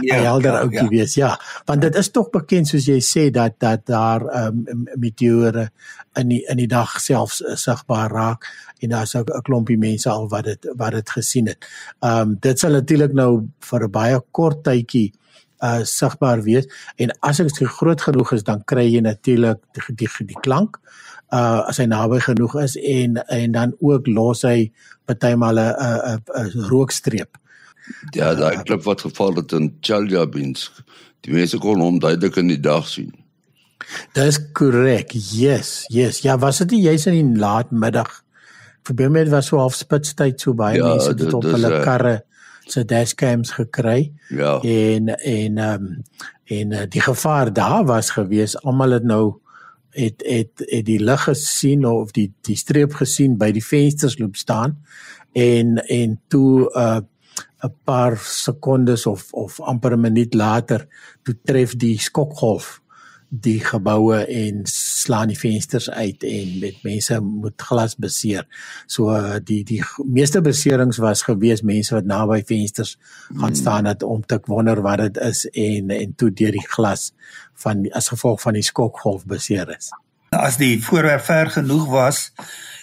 ja, 0.00 0.14
helder 0.14 0.52
ja, 0.52 0.60
ouetjie 0.60 0.82
ja. 0.82 0.88
wees. 0.88 1.14
Ja, 1.14 1.40
want 1.64 1.80
dit 1.80 1.94
is 1.94 2.10
tog 2.10 2.30
bekend 2.30 2.68
soos 2.68 2.86
jy 2.88 2.98
sê 3.04 3.28
dat 3.34 3.58
dat 3.62 3.86
daar 3.88 4.26
um, 4.46 4.64
meteore 5.00 5.70
in 6.18 6.28
die 6.34 6.40
in 6.50 6.60
die 6.60 6.68
dag 6.70 6.98
selfs 7.00 7.40
uh, 7.40 7.56
sigbaar 7.56 8.12
raak 8.12 8.48
en 8.80 8.92
daar's 8.94 9.14
ook 9.14 9.30
'n 9.30 9.42
klompie 9.42 9.78
mense 9.78 10.10
al 10.10 10.28
wat 10.28 10.44
dit 10.44 10.72
wat 10.76 10.92
dit 10.92 11.10
gesien 11.10 11.46
het. 11.46 11.66
Ehm 12.00 12.20
um, 12.20 12.36
dit 12.40 12.58
sal 12.58 12.70
natuurlik 12.70 13.12
nou 13.12 13.46
vir 13.58 13.84
'n 13.84 13.90
baie 13.90 14.20
kort 14.30 14.64
tydjie 14.64 15.12
uh 15.62 15.84
sigbaar 15.84 16.42
wees 16.42 16.68
en 16.96 17.12
as 17.20 17.36
dit 17.36 17.58
groot 17.78 18.00
genoeg 18.00 18.32
is 18.32 18.44
dan 18.44 18.64
kry 18.64 18.86
jy 18.88 19.00
natuurlik 19.00 19.60
die, 19.76 19.94
die 20.04 20.26
die 20.32 20.40
klank 20.42 20.80
uh 21.32 21.62
as 21.68 21.78
hy 21.78 21.86
naby 21.90 22.20
genoeg 22.24 22.56
is 22.64 22.76
en 22.76 23.20
en 23.28 23.52
dan 23.52 23.74
ook 23.80 24.06
los 24.06 24.42
hy 24.42 24.70
partymal 25.06 25.58
'n 25.58 25.74
'n 26.14 26.22
'n 26.42 26.68
rookstreep. 26.70 27.38
Ja, 28.14 28.34
daai 28.34 28.56
uh, 28.56 28.62
klip 28.62 28.82
wat 28.82 29.00
geval 29.00 29.34
het 29.34 29.52
in 29.52 29.76
Chelyabinsk. 29.80 30.72
Die 31.20 31.32
mense 31.32 31.58
kon 31.58 31.80
hom 31.80 31.98
duidelik 31.98 32.36
in 32.36 32.48
die 32.52 32.60
dag 32.60 32.86
sien. 32.88 33.12
Dis 34.14 34.38
korrek. 34.52 35.12
Yes, 35.12 35.84
yes. 35.88 36.22
Ja, 36.22 36.38
was 36.38 36.58
dit 36.62 36.70
jy's 36.70 37.06
in 37.10 37.16
die 37.18 37.40
laatmiddag? 37.40 38.22
Probeer 38.82 39.10
met 39.10 39.28
was 39.28 39.50
so 39.50 39.58
half 39.58 39.74
spitstyd 39.74 40.40
so 40.40 40.54
baie 40.54 40.78
ja, 40.78 40.86
mense 40.86 41.10
het 41.10 41.34
op 41.34 41.44
hulle 41.44 41.72
uh, 41.78 41.82
karre 41.84 42.14
se 42.72 42.84
dashcams 42.84 43.50
gekry. 43.50 44.12
Ja. 44.28 44.58
En 44.60 45.08
en 45.18 45.58
ehm 45.58 45.84
um, 45.84 46.02
en 46.50 46.72
uh, 46.72 46.82
die 46.88 47.00
gevaar 47.00 47.52
daar 47.52 47.84
was 47.84 48.10
gewees 48.10 48.56
almal 48.62 48.90
het 48.90 49.04
nou 49.04 49.34
het 49.90 50.22
het 50.26 50.50
het 50.56 50.84
die 50.86 50.98
lig 51.02 51.22
gesien 51.22 51.84
of 51.86 52.10
die 52.10 52.32
die 52.46 52.56
streep 52.56 52.94
gesien 52.98 53.36
by 53.38 53.52
die 53.54 53.64
vensters 53.64 54.18
loop 54.18 54.36
staan 54.36 54.78
en 55.32 55.76
en 55.86 56.20
toe 56.28 56.70
'n 56.74 56.78
uh, 56.78 57.00
'n 57.62 57.74
paar 57.84 58.16
sekondes 58.18 59.06
of 59.06 59.32
of 59.32 59.60
amper 59.60 59.92
'n 59.96 60.00
minuut 60.00 60.34
later 60.34 60.86
toe 61.22 61.36
tref 61.44 61.76
die 61.76 61.98
skokgolf 61.98 62.80
die 63.30 63.60
geboue 63.62 64.24
en 64.26 64.64
slaan 64.66 65.30
die 65.30 65.38
vensters 65.38 65.86
uit 65.90 66.24
en 66.26 66.56
met 66.58 66.82
mense 66.82 67.20
moet 67.22 67.62
glas 67.62 67.94
beseer. 67.94 68.46
So 68.90 69.14
die 69.46 69.62
die 69.64 69.78
meeste 70.04 70.42
beserings 70.42 70.98
was 70.98 71.22
gewees 71.22 71.62
mense 71.62 71.94
wat 71.94 72.08
naby 72.10 72.40
vensters 72.46 72.96
gaan 73.28 73.52
hmm. 73.52 73.60
staan 73.62 73.86
het 73.86 74.02
om 74.02 74.26
te 74.26 74.40
wonder 74.50 74.82
wat 74.82 74.98
dit 75.04 75.22
is 75.22 75.44
en 75.46 75.94
en 75.94 76.14
toe 76.14 76.32
deur 76.34 76.58
die 76.58 76.66
glas 76.66 77.12
van 77.62 77.86
as 77.94 78.10
gevolg 78.10 78.42
van 78.42 78.58
die 78.58 78.66
skokgolf 78.66 79.24
beseer 79.30 79.70
is. 79.76 79.92
As 80.34 80.58
die 80.58 80.82
voorwerp 80.82 81.22
ver 81.26 81.50
genoeg 81.50 81.86
was, 81.90 82.32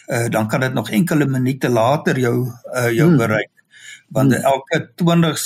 uh, 0.07 0.27
dan 0.31 0.47
kan 0.47 0.63
dit 0.63 0.73
nog 0.73 0.89
enkele 0.89 1.27
minute 1.27 1.69
later 1.69 2.19
jou 2.19 2.37
uh, 2.47 2.91
jou 2.91 3.09
hmm. 3.09 3.17
bereik. 3.17 3.51
Want 4.07 4.33
hmm. 4.33 4.43
elke 4.43 4.91
20 4.95 5.37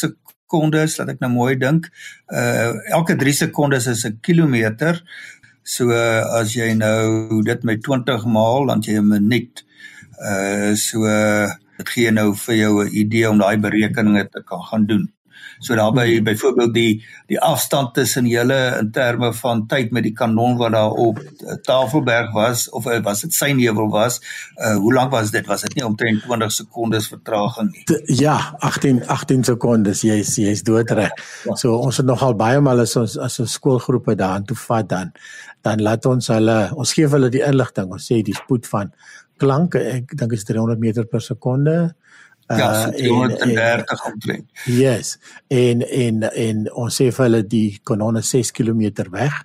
sekondes, 0.51 0.97
laat 0.99 1.13
ek 1.15 1.21
nou 1.23 1.31
mooi 1.31 1.55
dink, 1.55 1.87
uh 2.31 2.75
elke 2.91 3.15
3 3.15 3.33
sekondes 3.47 3.87
is 3.87 4.05
'n 4.05 4.19
kilometer. 4.21 5.01
So 5.63 5.91
uh, 5.91 6.39
as 6.39 6.55
jy 6.55 6.73
nou 6.73 7.41
dit 7.43 7.63
met 7.63 7.81
20 7.83 8.25
maal 8.25 8.67
dan 8.67 8.81
jy 8.81 8.99
'n 8.99 9.07
minuut. 9.07 9.63
Uh 10.19 10.75
so 10.75 10.99
dit 11.03 11.87
uh, 11.87 11.93
gee 11.93 12.11
nou 12.11 12.33
vir 12.35 12.55
jou 12.55 12.83
'n 12.83 12.93
idee 12.93 13.29
om 13.29 13.37
daai 13.37 13.57
berekeninge 13.57 14.29
te 14.29 14.41
kan 14.43 14.61
gaan 14.61 14.85
doen. 14.85 15.11
So 15.61 15.75
daarby 15.77 16.07
hmm. 16.15 16.23
byvoorbeeld 16.25 16.73
die 16.73 17.03
die 17.29 17.37
afstand 17.39 17.93
tussen 17.93 18.25
julle 18.25 18.77
in 18.79 18.89
terme 18.91 19.29
van 19.37 19.67
tyd 19.69 19.91
met 19.93 20.03
die 20.03 20.13
kanon 20.17 20.57
wat 20.57 20.73
daar 20.73 20.91
op 20.91 21.19
uh, 21.21 21.53
Tafelberg 21.67 22.31
was 22.33 22.65
of 22.69 22.87
uh, 22.89 22.97
was 23.05 23.21
dit 23.21 23.33
Synheuwel 23.33 23.91
was, 23.93 24.17
uh, 24.57 24.75
hoe 24.75 24.93
lank 24.93 25.13
was 25.13 25.31
dit? 25.31 25.45
Was 25.47 25.61
dit 25.67 25.77
nie 25.77 25.85
omtrent 25.85 26.25
20 26.25 26.51
sekondes 26.51 27.07
vertraging 27.13 27.69
nie? 27.71 28.01
Ja, 28.17 28.55
18 28.59 29.05
18 29.05 29.43
sekondes. 29.51 30.01
Jy's 30.01 30.33
jy's 30.41 30.65
doodreg. 30.65 31.13
Ja. 31.45 31.55
So 31.55 31.77
ons 31.77 32.01
het 32.01 32.09
nogal 32.09 32.35
baie 32.35 32.59
mal 32.59 32.81
as 32.81 32.97
ons 32.97 33.17
as 33.17 33.39
'n 33.39 33.47
skoolgroepe 33.47 34.15
daarin 34.15 34.45
toe 34.45 34.57
vat 34.57 34.89
dan 34.89 35.13
dan 35.61 35.81
laat 35.81 36.05
ons 36.05 36.27
hulle 36.27 36.71
ons 36.73 36.93
gee 36.93 37.07
hulle 37.07 37.29
die 37.29 37.45
inligting. 37.45 37.91
Ons 37.91 38.09
sê 38.09 38.23
die 38.25 38.35
spoed 38.35 38.65
van 38.65 38.91
klank 39.37 39.75
ek 39.75 40.17
dink 40.17 40.33
is 40.33 40.43
300 40.43 40.79
meter 40.79 41.05
per 41.05 41.21
sekonde. 41.21 41.93
Ja, 42.57 42.87
uh, 42.87 42.95
330 42.95 44.05
omtrent. 44.05 44.45
Yes. 44.65 45.17
En 45.47 45.81
en 45.87 46.23
en 46.31 46.65
ons 46.73 47.01
sê 47.01 47.09
vir 47.11 47.25
hulle 47.27 47.43
die 47.47 47.79
kanone 47.87 48.21
6 48.21 48.51
km 48.51 49.11
weg. 49.11 49.41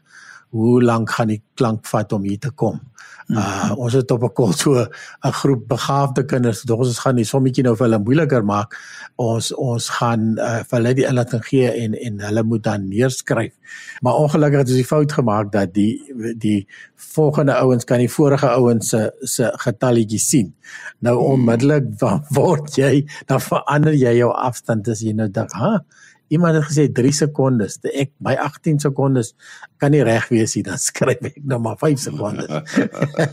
Hoe 0.57 0.83
lank 0.83 1.11
gaan 1.17 1.33
die 1.35 1.43
klank 1.55 1.87
vat 1.91 2.13
om 2.17 2.25
hier 2.25 2.41
te 2.41 2.51
kom? 2.51 2.81
Uh 3.27 3.75
ons 3.75 3.93
het 3.93 4.11
op 4.15 4.23
'n 4.23 4.33
kol 4.39 4.53
so 4.53 4.79
'n 4.79 5.33
groep 5.41 5.69
begaafde 5.69 6.25
kinders. 6.25 6.63
Dog 6.63 6.79
ons 6.79 6.99
gaan 6.99 7.17
die 7.17 7.25
sommetjie 7.25 7.65
nou 7.65 7.75
vir 7.77 7.87
hulle 7.87 7.99
moeiliker 7.99 8.45
maak. 8.45 8.77
Ons 9.17 9.53
ons 9.53 9.89
gaan 9.89 10.39
uh, 10.39 10.63
vir 10.63 10.79
hulle 10.79 10.95
die 10.95 11.07
inligting 11.07 11.45
gee 11.45 11.71
en 11.71 11.95
en 11.95 12.21
hulle 12.21 12.43
moet 12.43 12.63
dan 12.63 12.89
neerskryf. 12.89 13.53
Maar 14.01 14.15
ongelukkig 14.15 14.59
het 14.59 14.69
ons 14.69 14.77
die 14.77 14.93
fout 14.95 15.13
gemaak 15.13 15.53
dat 15.53 15.75
die 15.75 15.99
die 16.39 16.69
volgende 16.95 17.55
ouens 17.55 17.85
kan 17.85 17.99
die 17.99 18.11
vorige 18.11 18.47
ouens 18.47 18.89
se 18.89 19.11
se 19.21 19.51
getalletjie 19.57 20.19
sien. 20.19 20.55
Nou 20.99 21.17
hmm. 21.19 21.33
onmiddellik 21.33 21.85
word 22.31 22.77
jy 22.77 23.09
dan 23.27 23.41
verander 23.41 23.95
jy 23.95 24.17
jou 24.19 24.31
afstand 24.33 24.89
as 24.89 25.01
jy 25.01 25.13
nou 25.13 25.29
dink, 25.29 25.53
"Ha, 25.53 25.83
iemand 26.29 26.59
het 26.59 26.67
gesê 26.71 26.87
3 26.93 27.13
sekondes. 27.13 27.79
Ek 27.93 28.13
by 28.19 28.35
18 28.43 28.81
sekondes 28.83 29.35
kan 29.81 29.95
nie 29.95 30.03
reg 30.07 30.29
wees 30.33 30.57
nie. 30.57 30.65
Dan 30.69 30.81
skryf 30.83 31.23
ek 31.31 31.39
nou 31.45 31.61
maar 31.63 31.79
5 31.81 32.03
sekondes. 32.09 32.51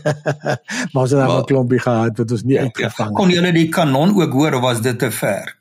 maar 0.92 1.02
ons 1.02 1.10
het 1.10 1.20
dan 1.20 1.36
'n 1.38 1.44
klompie 1.50 1.80
gehad 1.80 2.18
wat 2.18 2.30
ons 2.30 2.44
nie 2.44 2.56
ja, 2.56 2.62
uitgevang 2.62 3.12
het. 3.12 3.18
Kon 3.18 3.30
julle 3.30 3.52
die 3.52 3.68
kanon 3.68 4.16
ook 4.20 4.32
hoor 4.32 4.54
of 4.54 4.62
was 4.62 4.80
dit 4.80 4.98
te 4.98 5.10
ver? 5.10 5.56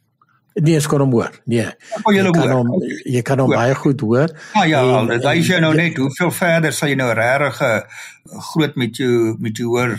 Nee, 0.54 0.78
ek 0.78 0.86
kon 0.86 1.02
hom 1.02 1.14
hoor. 1.18 1.34
Nee. 1.50 1.66
Kon 2.04 2.14
jy 2.14 2.24
hoor? 2.28 2.52
Hom, 2.54 2.74
jy 3.10 3.22
kan 3.26 3.40
hom 3.42 3.50
baie 3.50 3.74
goed 3.76 4.02
hoor. 4.06 4.30
Ah, 4.54 4.68
ja, 4.70 4.84
ja, 4.86 5.00
dit 5.10 5.24
is 5.24 5.48
jy 5.50 5.60
nou 5.60 5.74
net 5.74 5.98
hoeveel 5.98 6.32
verder 6.32 6.74
sal 6.74 6.92
jy 6.92 6.98
nou 7.00 7.10
regtig 7.14 7.62
'n 7.62 8.40
groot 8.54 8.76
met 8.76 8.98
jou 8.98 9.36
met 9.40 9.58
jou 9.58 9.70
hoor 9.74 9.98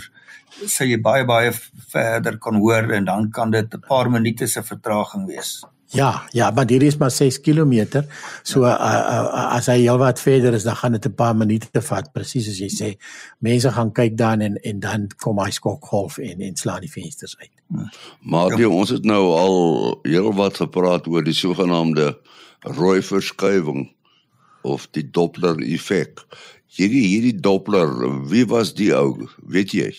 sê 0.63 0.87
jy 0.87 0.97
baie 1.03 1.25
baie 1.27 1.51
verder 1.91 2.37
kan 2.39 2.55
hoor 2.55 2.91
en 2.97 3.05
dan 3.05 3.31
kan 3.31 3.51
dit 3.51 3.73
'n 3.73 3.83
paar 3.87 4.09
minute 4.09 4.47
se 4.47 4.63
vertraging 4.63 5.27
wees. 5.27 5.63
Ja, 5.95 6.27
ja, 6.31 6.51
maar 6.51 6.67
hier 6.67 6.83
is 6.83 6.97
maar 6.97 7.11
6 7.11 7.41
km. 7.41 8.03
So 8.43 8.63
uh, 8.63 8.71
uh, 8.71 9.55
as 9.55 9.69
hy 9.71 9.77
heel 9.85 9.97
wat 9.97 10.19
verder 10.19 10.53
is, 10.53 10.63
dan 10.67 10.75
gaan 10.75 10.91
dit 10.91 11.05
'n 11.07 11.15
paar 11.15 11.35
minute 11.35 11.67
te 11.71 11.81
vat, 11.81 12.11
presies 12.11 12.49
as 12.51 12.59
jy 12.59 12.69
sê. 12.69 12.89
Mense 13.39 13.71
gaan 13.71 13.91
kyk 13.91 14.17
dan 14.17 14.41
en 14.41 14.61
en 14.61 14.79
dan 14.79 15.07
kom 15.17 15.39
hy 15.39 15.51
skok 15.51 15.87
half 15.89 16.17
in 16.17 16.41
en 16.41 16.55
slaan 16.55 16.81
die 16.81 16.91
vensters 16.91 17.35
uit. 17.39 17.51
Maar 18.19 18.55
die, 18.55 18.69
ons 18.69 18.89
het 18.89 19.05
nou 19.05 19.23
al 19.33 19.99
heel 20.03 20.33
wat 20.33 20.57
gepraat 20.57 21.07
oor 21.07 21.23
die 21.23 21.33
sogenaamde 21.33 22.17
rooi 22.59 23.01
verskuiwing 23.01 23.95
of 24.61 24.87
die 24.91 25.09
Doppler 25.11 25.57
effek. 25.61 26.25
Hierdie 26.75 27.05
hierdie 27.07 27.39
Doppler, 27.39 27.89
wie 28.29 28.45
was 28.45 28.73
die 28.73 28.91
ou? 28.95 29.29
Weet 29.47 29.71
jy? 29.71 29.93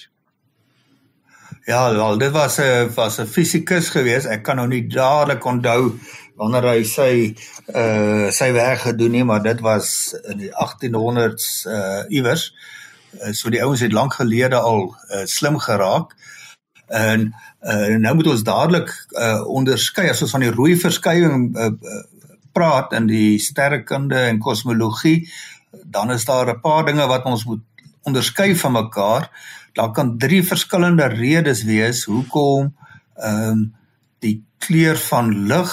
Ja, 1.67 1.95
wel, 1.95 2.19
dit 2.19 2.31
was 2.31 2.57
'n 2.59 2.95
was 2.95 3.19
'n 3.19 3.27
fisikus 3.27 3.89
gewees. 3.89 4.25
Ek 4.25 4.43
kan 4.43 4.57
nou 4.57 4.69
nie 4.69 4.87
dadelik 4.87 5.45
onthou 5.45 5.99
wanneer 6.35 6.63
hy 6.63 6.83
sy 6.85 7.35
uh 7.75 8.31
sy 8.31 8.53
werk 8.53 8.79
gedoen 8.79 9.11
nie, 9.11 9.25
maar 9.25 9.43
dit 9.43 9.61
was 9.61 10.15
in 10.31 10.39
die 10.39 10.51
1800s 10.51 11.67
uh 11.67 12.05
iewers. 12.09 12.55
Uh, 13.21 13.33
so 13.33 13.51
die 13.51 13.63
ouens 13.63 13.81
het 13.81 13.93
lank 13.93 14.15
gelede 14.15 14.57
al 14.57 14.95
uh, 15.11 15.25
slim 15.25 15.59
geraak. 15.59 16.15
En 16.87 17.35
uh 17.63 17.97
nou 17.99 18.15
moet 18.15 18.27
ons 18.27 18.43
dadelik 18.43 19.07
uh 19.11 19.43
onderskei 19.49 20.09
as 20.09 20.23
ons 20.23 20.31
van 20.31 20.41
die 20.47 20.55
rooi 20.55 20.77
verskywing 20.77 21.57
uh, 21.57 21.71
praat 22.53 22.93
in 22.93 23.07
die 23.07 23.39
sterrekunde 23.39 24.17
en 24.17 24.39
kosmologie, 24.39 25.33
dan 25.85 26.13
is 26.13 26.25
daar 26.25 26.47
'n 26.47 26.61
paar 26.61 26.85
dinge 26.85 27.07
wat 27.07 27.25
ons 27.25 27.45
moet 27.45 27.63
onderskei 28.03 28.57
van 28.57 28.73
mekaar 28.73 29.31
daar 29.77 29.93
kan 29.93 30.17
drie 30.19 30.43
verskillende 30.45 31.09
redes 31.13 31.65
wees 31.69 32.05
hoekom 32.05 32.73
ehm 33.17 33.51
um, 33.51 33.67
die 34.25 34.41
kleur 34.59 34.97
van 34.97 35.29
lig 35.49 35.73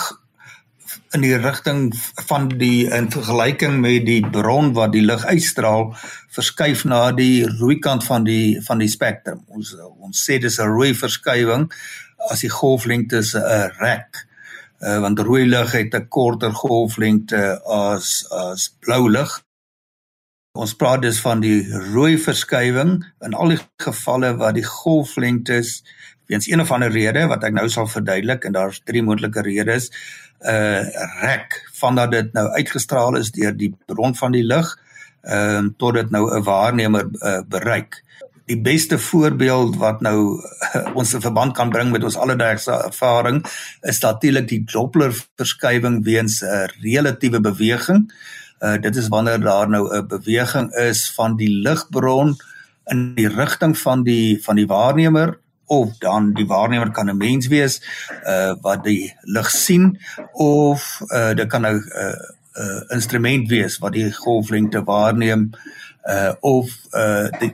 in 1.16 1.22
die 1.22 1.38
rigting 1.38 1.94
van 2.28 2.50
die 2.60 2.90
in 2.92 3.08
vergelyking 3.12 3.80
met 3.82 4.06
die 4.06 4.22
bron 4.36 4.74
wat 4.78 4.92
die 4.96 5.04
lig 5.06 5.24
uitstraal 5.26 5.94
verskuif 6.34 6.84
na 6.90 7.12
die 7.16 7.46
rooi 7.60 7.78
kant 7.80 8.06
van 8.08 8.26
die 8.28 8.60
van 8.66 8.82
die 8.82 8.90
spektrum. 8.92 9.44
Ons 9.48 9.76
ons 9.80 10.26
sê 10.28 10.40
dis 10.42 10.60
'n 10.60 10.74
rooi 10.76 10.94
verskywing 10.94 11.70
as 12.30 12.42
die 12.42 12.50
golflengte 12.50 13.22
'n 13.22 13.72
rek. 13.80 14.26
Uh, 14.82 15.00
want 15.00 15.20
rooi 15.20 15.46
lig 15.46 15.72
het 15.72 15.96
'n 15.96 16.08
korter 16.10 16.52
golflengte 16.52 17.62
as 17.66 18.26
as 18.32 18.70
blou 18.80 19.10
lig. 19.10 19.42
Ons 20.54 20.76
praat 20.78 21.02
dus 21.02 21.18
van 21.18 21.40
die 21.42 21.64
rooi 21.90 22.14
verskywing 22.22 23.00
in 23.26 23.34
al 23.34 23.56
die 23.56 23.62
gevalle 23.82 24.36
waar 24.38 24.54
die 24.54 24.66
golflengtes 24.68 25.80
weens 26.30 26.46
een 26.46 26.62
of 26.62 26.70
ander 26.76 26.94
rede 26.94 27.24
wat 27.32 27.48
ek 27.48 27.56
nou 27.56 27.64
sal 27.74 27.88
verduidelik 27.90 28.46
en 28.46 28.54
daar's 28.54 28.78
drie 28.86 29.02
moontlike 29.02 29.42
redes 29.48 29.90
uh 30.46 30.84
rek 31.24 31.58
vandat 31.80 32.12
dit 32.14 32.30
nou 32.38 32.44
uitgestraal 32.54 33.18
is 33.18 33.32
deur 33.34 33.56
die 33.58 33.72
bron 33.90 34.14
van 34.20 34.38
die 34.38 34.44
lig 34.46 34.70
ehm 35.24 35.72
uh, 35.72 35.74
tot 35.82 35.98
dit 35.98 36.14
nou 36.14 36.22
'n 36.30 36.44
waarnemer 36.46 37.10
uh, 37.10 37.42
bereik. 37.50 38.04
Die 38.46 38.60
beste 38.62 39.00
voorbeeld 39.00 39.78
wat 39.82 40.06
nou 40.06 40.38
uh, 40.38 40.86
ons 40.94 41.14
in 41.14 41.26
verband 41.26 41.56
kan 41.58 41.70
bring 41.70 41.90
met 41.92 42.04
ons 42.04 42.18
alledaagse 42.18 42.78
ervaring 42.92 43.42
is 43.82 44.00
natuurlik 44.06 44.48
die 44.48 44.64
Doppler 44.70 45.18
verskywing 45.36 46.04
weens 46.04 46.42
'n 46.44 46.46
uh, 46.46 46.68
relatiewe 46.86 47.42
beweging. 47.42 48.06
Uh 48.06 48.43
dit 48.82 48.96
is 48.96 49.08
wanneer 49.08 49.40
daar 49.40 49.70
nou 49.70 49.84
'n 49.96 50.08
beweging 50.08 50.72
is 50.72 51.12
van 51.14 51.36
die 51.36 51.50
ligbron 51.50 52.36
in 52.86 53.16
die 53.16 53.28
rigting 53.28 53.78
van 53.78 54.04
die 54.04 54.44
van 54.44 54.56
die 54.56 54.68
waarnemer 54.68 55.40
of 55.66 55.98
dan 55.98 56.34
die 56.34 56.48
waarnemer 56.48 56.92
kan 56.92 57.10
'n 57.10 57.18
mens 57.18 57.48
wees 57.48 57.82
uh 58.26 58.54
wat 58.62 58.84
die 58.84 59.14
lig 59.22 59.50
sien 59.50 60.00
of 60.32 61.02
uh 61.14 61.34
dit 61.34 61.48
kan 61.48 61.62
nou 61.62 61.76
'n 61.76 61.90
uh, 61.96 62.16
uh, 62.64 62.82
instrument 62.90 63.50
wees 63.50 63.78
wat 63.78 63.94
die 63.94 64.14
golflengte 64.14 64.84
waarneem 64.84 65.50
uh 66.06 66.34
of 66.40 66.78
uh 66.92 67.30
die 67.40 67.54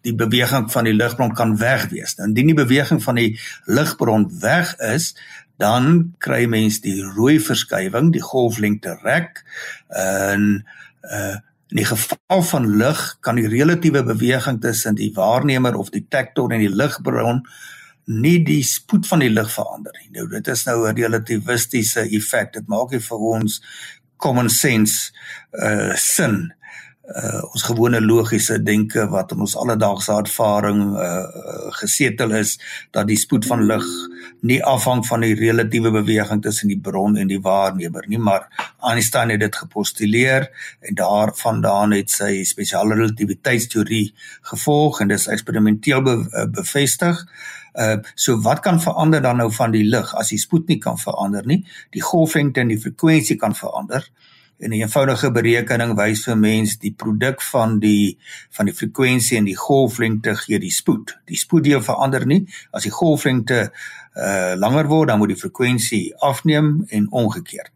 die 0.00 0.14
beweging 0.14 0.72
van 0.72 0.84
die 0.84 0.94
ligbron 0.94 1.34
kan 1.34 1.56
weg 1.58 1.88
wees. 1.88 2.14
Nou, 2.16 2.28
indien 2.28 2.52
die 2.52 2.54
beweging 2.54 3.02
van 3.02 3.18
die 3.18 3.40
ligbron 3.64 4.28
weg 4.40 4.76
is, 4.76 5.16
dan 5.58 6.14
kry 6.22 6.46
mens 6.46 6.80
die 6.80 7.00
rooi 7.02 7.38
verskywing, 7.42 8.12
die 8.14 8.24
golflengte 8.24 8.98
rek 9.02 9.44
in 9.94 10.64
uh 11.02 11.36
in 11.68 11.82
die 11.82 11.84
geval 11.84 12.42
van 12.48 12.66
lig 12.80 13.00
kan 13.20 13.36
die 13.36 13.48
relatiewe 13.48 14.00
beweging 14.04 14.56
tussen 14.60 14.94
die 14.96 15.10
waarnemer 15.12 15.74
of 15.76 15.90
detektor 15.92 16.48
en 16.52 16.62
die 16.62 16.72
ligbron 16.72 17.42
nie 18.08 18.38
die 18.44 18.62
spoed 18.64 19.04
van 19.06 19.20
die 19.20 19.28
lig 19.28 19.50
verander 19.52 19.92
nie. 20.00 20.08
Nou 20.16 20.24
dit 20.32 20.48
is 20.48 20.64
nou 20.64 20.88
'n 20.88 20.96
relativistiese 20.96 22.08
effek. 22.08 22.52
Dit 22.52 22.68
maak 22.68 22.90
nie 22.90 23.00
vir 23.00 23.18
ons 23.18 23.60
common 24.16 24.48
sense 24.48 25.12
uh 25.52 25.94
sin 25.94 26.52
uh 27.08 27.42
ons 27.52 27.62
gewone 27.62 28.00
logiese 28.00 28.62
denke 28.62 29.06
wat 29.08 29.32
in 29.32 29.40
ons 29.40 29.56
alledaagse 29.56 30.12
ervaring 30.12 30.96
uh 30.96 31.70
gesetel 31.80 32.30
is 32.30 32.58
dat 32.90 33.06
die 33.06 33.16
spoed 33.16 33.46
van 33.46 33.66
lig 33.66 33.84
nie 34.40 34.58
afhang 34.64 35.04
van 35.06 35.24
die 35.24 35.34
relatiewe 35.34 35.90
beweging 35.90 36.42
tussen 36.42 36.70
die 36.70 36.78
bron 36.80 37.16
en 37.16 37.30
die 37.30 37.40
waarnemer 37.42 38.06
nie 38.08 38.20
maar 38.22 38.46
Einstein 38.90 39.32
het 39.34 39.40
dit 39.40 39.56
gepostuleer 39.56 40.48
en 40.80 40.98
daarvandaan 40.98 41.96
het 41.96 42.10
sy 42.10 42.44
spesiale 42.46 42.94
relativiteitsteorie 42.94 44.12
gevolg 44.52 45.00
en 45.02 45.10
dis 45.12 45.26
eksperimenteel 45.26 46.02
be, 46.02 46.16
uh, 46.22 46.46
bevestig. 46.46 47.24
Uh 47.78 47.96
so 48.14 48.38
wat 48.42 48.60
kan 48.62 48.80
verander 48.82 49.22
dan 49.22 49.38
nou 49.42 49.50
van 49.54 49.74
die 49.74 49.84
lig 49.86 50.14
as 50.18 50.32
die 50.32 50.38
spoed 50.38 50.68
nie 50.68 50.78
kan 50.82 50.98
verander 50.98 51.46
nie? 51.46 51.64
Die 51.94 52.02
golflengte 52.02 52.60
en 52.60 52.72
die 52.72 52.80
frekwensie 52.80 53.36
kan 53.36 53.54
verander 53.54 54.06
en 54.58 54.70
'n 54.70 54.80
eenvoudige 54.80 55.30
berekening 55.32 55.94
wys 55.96 56.24
vir 56.24 56.38
mens 56.38 56.78
die 56.78 56.92
produk 56.92 57.42
van 57.42 57.78
die 57.78 58.18
van 58.50 58.66
die 58.66 58.74
frekwensie 58.74 59.38
en 59.38 59.44
die 59.44 59.56
golflengte 59.56 60.34
gee 60.36 60.58
die 60.58 60.70
spoed. 60.70 61.18
Die 61.24 61.36
spoeddeel 61.36 61.82
verander 61.82 62.26
nie. 62.26 62.46
As 62.70 62.82
die 62.82 62.94
golflengte 62.94 63.70
uh 64.16 64.54
langer 64.56 64.86
word, 64.86 65.08
dan 65.08 65.18
moet 65.18 65.28
die 65.28 65.40
frekwensie 65.40 66.14
afneem 66.16 66.84
en 66.88 67.10
omgekeerd. 67.10 67.72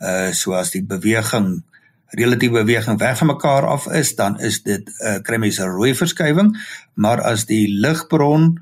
Uh 0.00 0.32
so 0.32 0.52
as 0.52 0.70
die 0.70 0.84
beweging 0.84 1.62
relatiewe 2.10 2.64
beweging 2.64 2.98
weg 2.98 3.18
van 3.18 3.26
mekaar 3.26 3.66
af 3.66 3.86
is, 3.86 4.14
dan 4.14 4.40
is 4.40 4.62
dit 4.62 4.88
uh, 4.98 5.18
kry 5.22 5.36
mens 5.36 5.58
'n 5.60 5.70
rooi 5.70 5.94
verskywing, 5.94 6.56
maar 6.94 7.20
as 7.22 7.46
die 7.46 7.68
ligbron 7.68 8.58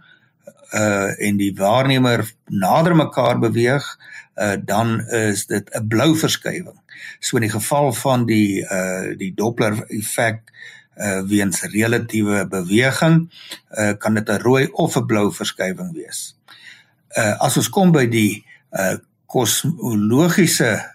uh 0.75 1.27
en 1.27 1.37
die 1.37 1.55
waarnemer 1.57 2.29
nader 2.47 2.97
mekaar 2.97 3.38
beweeg, 3.38 3.99
uh 4.38 4.57
dan 4.64 5.00
is 5.09 5.47
dit 5.47 5.71
'n 5.75 5.87
blou 5.87 6.16
verskywing. 6.16 6.80
So 7.18 7.37
in 7.37 7.42
die 7.42 7.50
geval 7.50 7.92
van 7.92 8.26
die 8.26 8.62
uh 8.62 9.16
die 9.16 9.35
Doppler 9.35 9.85
effek 9.88 10.40
uh 10.97 11.23
weens 11.26 11.62
relatiewe 11.62 12.47
beweging, 12.47 13.30
uh 13.71 13.92
kan 13.99 14.14
dit 14.14 14.28
'n 14.28 14.40
rooi 14.42 14.68
of 14.73 14.97
'n 14.97 15.07
blou 15.07 15.33
verskywing 15.33 15.92
wees. 15.92 16.37
Uh 17.16 17.35
as 17.38 17.57
ons 17.57 17.68
kom 17.68 17.92
by 17.92 18.07
die 18.07 18.45
uh 18.73 18.97
kosmologiese 19.26 20.95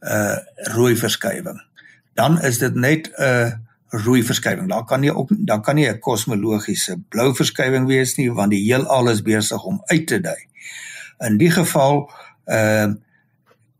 uh 0.00 0.36
rooi 0.74 0.96
verskywing, 0.96 1.62
dan 2.14 2.40
is 2.42 2.58
dit 2.58 2.74
net 2.74 3.10
'n 3.18 3.66
rooi 3.88 4.24
verskywing. 4.24 4.68
Daar 4.68 4.84
kan 4.84 5.00
nie 5.00 5.14
ook 5.14 5.28
daar 5.30 5.60
kan 5.60 5.74
nie 5.74 5.88
'n 5.88 5.98
kosmologiese 5.98 7.00
blou 7.08 7.34
verskywing 7.34 7.86
wees 7.86 8.16
nie 8.16 8.32
want 8.32 8.50
die 8.50 8.64
heelal 8.64 9.08
is 9.08 9.22
besig 9.22 9.64
om 9.64 9.82
uit 9.84 10.06
te 10.06 10.20
dui. 10.20 10.46
In 11.18 11.36
die 11.36 11.50
geval 11.50 12.08
uh 12.08 12.27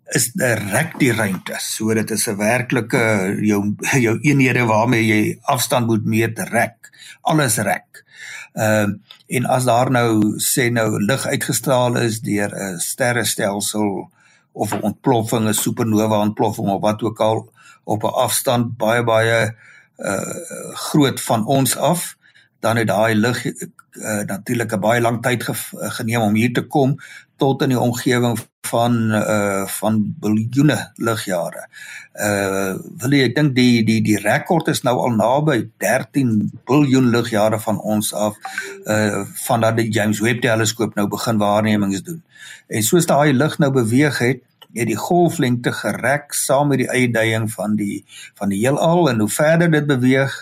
is 0.09 0.33
'n 0.35 0.71
rek 0.73 0.99
die 0.99 1.13
ruimte. 1.13 1.57
So 1.59 1.95
dit 1.95 2.11
is 2.11 2.27
'n 2.29 2.37
werklike 2.37 3.37
jou 3.41 3.75
jou 4.01 4.19
eenhede 4.21 4.65
waarmee 4.65 5.07
jy 5.07 5.39
afstand 5.43 5.87
moet 5.87 6.05
meet 6.05 6.39
rek. 6.39 6.91
Alles 7.21 7.57
rek. 7.57 8.05
Ehm 8.53 8.91
uh, 8.91 8.97
en 9.27 9.45
as 9.45 9.65
daar 9.65 9.91
nou 9.91 10.39
sê 10.41 10.71
nou 10.73 11.05
lig 11.05 11.27
uitgestraal 11.27 11.97
is 11.97 12.21
deur 12.21 12.51
'n 12.55 12.79
sterrestelsel 12.79 14.11
of 14.53 14.73
'n 14.73 14.83
ontploffing, 14.83 15.49
'n 15.49 15.55
supernova 15.55 16.19
ontploffing 16.19 16.69
of 16.69 16.81
wat 16.81 17.03
ook 17.03 17.21
al 17.21 17.53
op 17.85 18.03
'n 18.03 18.17
afstand 18.25 18.77
baie 18.77 19.05
baie 19.05 19.55
uh 19.99 20.35
groot 20.73 21.21
van 21.21 21.47
ons 21.47 21.77
af, 21.77 22.17
dan 22.61 22.77
het 22.77 22.87
daai 22.87 23.15
lig 23.15 23.45
uh, 23.45 24.23
natuurlik 24.27 24.73
'n 24.73 24.81
baie 24.81 25.01
lang 25.01 25.23
tyd 25.23 25.43
ge 25.43 25.55
geneem 25.73 26.21
om 26.21 26.35
hier 26.35 26.53
te 26.53 26.67
kom 26.67 26.97
tot 27.37 27.63
in 27.63 27.69
die 27.69 27.81
omgewing 27.81 28.39
van 28.71 28.97
uh 29.15 29.67
van 29.79 30.01
biljoene 30.21 30.79
ligjare. 30.97 31.67
Uh 32.15 32.75
wil 33.03 33.17
jy 33.17 33.29
ek 33.29 33.37
dink 33.37 33.55
die 33.57 33.85
die 33.87 34.01
die 34.05 34.19
rekord 34.23 34.69
is 34.73 34.85
nou 34.87 34.97
al 35.05 35.17
naby 35.17 35.59
13 35.85 36.35
biljoen 36.69 37.11
ligjare 37.15 37.61
van 37.65 37.81
ons 37.81 38.13
af 38.15 38.37
uh 38.85 39.25
vandat 39.47 39.81
die 39.81 39.89
James 39.95 40.21
Webb 40.25 40.43
teleskoop 40.47 40.99
nou 40.99 41.09
begin 41.09 41.41
waarnemings 41.43 42.05
doen. 42.07 42.23
En 42.69 42.85
soos 42.85 43.09
daai 43.09 43.33
lig 43.33 43.59
nou 43.59 43.71
beweeg 43.73 44.19
het, 44.25 44.45
het 44.75 44.89
die 44.89 45.01
golflengte 45.01 45.73
gerek 45.73 46.35
saam 46.37 46.69
met 46.69 46.83
die 46.83 46.91
uitdaging 46.91 47.49
van 47.53 47.77
die 47.77 48.05
van 48.39 48.53
die 48.53 48.61
heelal 48.61 49.09
en 49.11 49.25
hoe 49.25 49.33
verder 49.33 49.71
dit 49.71 49.87
beweeg 49.87 50.37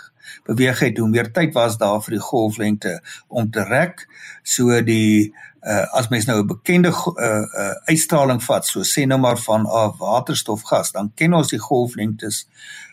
beweeg 0.47 0.79
het 0.83 0.99
hoe 0.99 1.09
meer 1.09 1.31
tyd 1.33 1.55
was 1.55 1.79
daar 1.79 2.03
vir 2.03 2.17
die 2.19 2.27
golflengte 2.29 2.99
om 3.29 3.51
te 3.51 3.65
rek 3.67 4.07
so 4.43 4.81
die 4.83 5.35
uh, 5.63 5.87
as 5.99 6.09
mens 6.09 6.27
nou 6.27 6.41
'n 6.43 6.47
bekende 6.47 6.89
uh, 6.89 7.45
uh, 7.63 7.75
uitstraling 7.85 8.43
vat, 8.43 8.67
so 8.67 8.81
sê 8.81 9.07
nou 9.07 9.19
maar 9.21 9.39
van 9.39 9.67
uh, 9.67 9.91
waterstofgas, 9.99 10.93
dan 10.93 11.13
ken 11.15 11.35
ons 11.35 11.49
die 11.49 11.59
golflengtes 11.59 12.47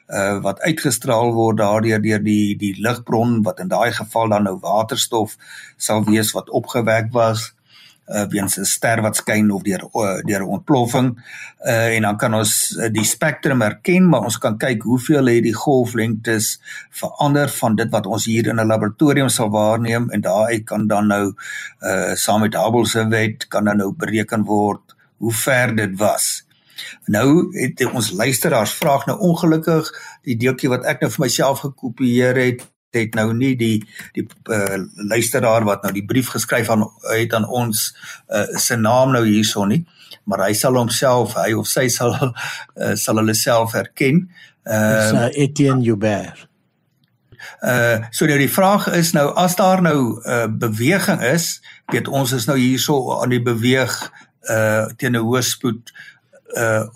uh, 0.07 0.39
wat 0.41 0.59
uitgestraal 0.59 1.33
word 1.33 1.57
daardeur 1.57 2.01
deur 2.01 2.23
die 2.23 2.55
die 2.57 2.75
ligbron 2.81 3.41
wat 3.43 3.59
in 3.59 3.67
daai 3.67 3.91
geval 3.91 4.29
dan 4.29 4.43
nou 4.43 4.57
waterstof 4.59 5.37
sal 5.77 6.03
wees 6.03 6.31
wat 6.31 6.49
opgewek 6.49 7.11
was 7.11 7.53
uh, 8.07 8.25
weens 8.29 8.57
'n 8.59 8.65
ster 8.65 9.01
wat 9.01 9.15
skyn 9.15 9.51
of 9.51 9.61
deur 9.63 9.83
uh, 9.93 10.21
deur 10.25 10.41
'n 10.41 10.53
ontploffing. 10.57 11.17
Uh, 11.65 11.95
en 11.95 12.01
dan 12.01 12.17
kan 12.17 12.33
ons 12.33 12.75
uh, 12.77 12.89
die 12.91 13.05
spektrum 13.05 13.61
erken 13.61 14.09
maar 14.09 14.23
ons 14.23 14.37
kan 14.37 14.57
kyk 14.57 14.83
hoeveel 14.83 15.25
het 15.25 15.43
die 15.43 15.53
golflengtes 15.53 16.59
verander 16.89 17.49
van 17.49 17.75
dit 17.75 17.89
wat 17.89 18.05
ons 18.05 18.25
hier 18.25 18.47
in 18.47 18.59
'n 18.59 18.67
laboratorium 18.67 19.29
sal 19.29 19.49
waarneem. 19.49 20.09
En 20.09 20.21
daaruit 20.21 20.63
kan 20.65 20.87
dan 20.87 21.07
nou 21.07 21.33
uh, 21.81 22.13
saam 22.15 22.41
met 22.41 22.55
Hubble 22.55 22.85
se 22.85 23.07
wet 23.07 23.47
kan 23.47 23.63
dan 23.63 23.77
nou 23.77 23.93
bereken 23.93 24.43
word 24.43 24.95
hoe 25.17 25.33
ver 25.33 25.75
dit 25.75 25.97
was. 25.97 26.45
Nou 27.05 27.59
het 27.59 27.85
ons 27.93 28.11
luisteraars 28.11 28.73
vraag 28.73 29.05
nou 29.05 29.19
ongelukkig 29.19 29.91
die 30.23 30.37
deeltjie 30.37 30.69
wat 30.69 30.85
ek 30.85 31.01
nou 31.01 31.11
vir 31.11 31.25
myself 31.25 31.59
gekopieer 31.59 32.35
het 32.35 32.72
het 32.93 33.15
nou 33.15 33.33
nie 33.33 33.55
die 33.55 33.83
die 34.13 34.27
uh, 34.49 34.79
luisteraar 34.95 35.65
wat 35.65 35.83
nou 35.83 35.93
die 35.93 36.05
brief 36.05 36.29
geskryf 36.35 36.69
aan 36.69 36.85
het 37.11 37.33
aan 37.33 37.47
ons 37.47 37.89
uh, 38.29 38.47
se 38.57 38.75
naam 38.75 39.11
nou 39.11 39.25
hierson 39.25 39.67
nie 39.73 39.83
maar 40.23 40.45
hy 40.47 40.53
sal 40.57 40.77
homself 40.79 41.35
hy 41.39 41.51
of 41.57 41.67
sy 41.69 41.87
sal 41.91 42.15
uh, 42.15 42.93
sal 42.99 43.19
hulle 43.21 43.35
self 43.37 43.75
herken. 43.77 44.27
Uh, 44.63 45.11
uh 45.11 45.29
Etienne 45.35 45.83
Joubert. 45.83 46.47
uh 47.63 47.99
so 48.11 48.25
nou 48.25 48.37
die 48.39 48.51
vraag 48.51 48.87
is 48.95 49.11
nou 49.15 49.27
as 49.39 49.55
daar 49.59 49.81
nou 49.83 50.15
'n 50.15 50.29
uh, 50.31 50.47
beweging 50.47 51.21
is 51.21 51.61
weet 51.91 52.07
ons 52.07 52.31
is 52.31 52.45
nou 52.45 52.57
hierso 52.57 53.19
aan 53.21 53.29
die 53.29 53.43
beweeg 53.43 53.91
uh 54.49 54.87
teen 54.97 55.15
'n 55.15 55.23
hoë 55.23 55.41
spoed 55.43 55.91
uh 56.55 56.87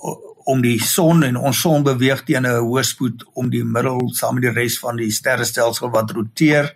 om 0.47 0.61
die 0.63 0.79
son 0.83 1.25
en 1.27 1.35
ons 1.35 1.59
son 1.59 1.83
beweeg 1.83 2.23
teen 2.23 2.45
'n 2.47 2.63
hoë 2.63 2.83
spoed 2.87 3.25
om 3.33 3.49
die 3.49 3.63
middel 3.63 3.99
saam 4.15 4.35
met 4.35 4.43
die 4.47 4.55
res 4.55 4.79
van 4.79 4.95
die 4.95 5.11
sterrestelsel 5.11 5.91
wat 5.91 6.11
roteer. 6.11 6.73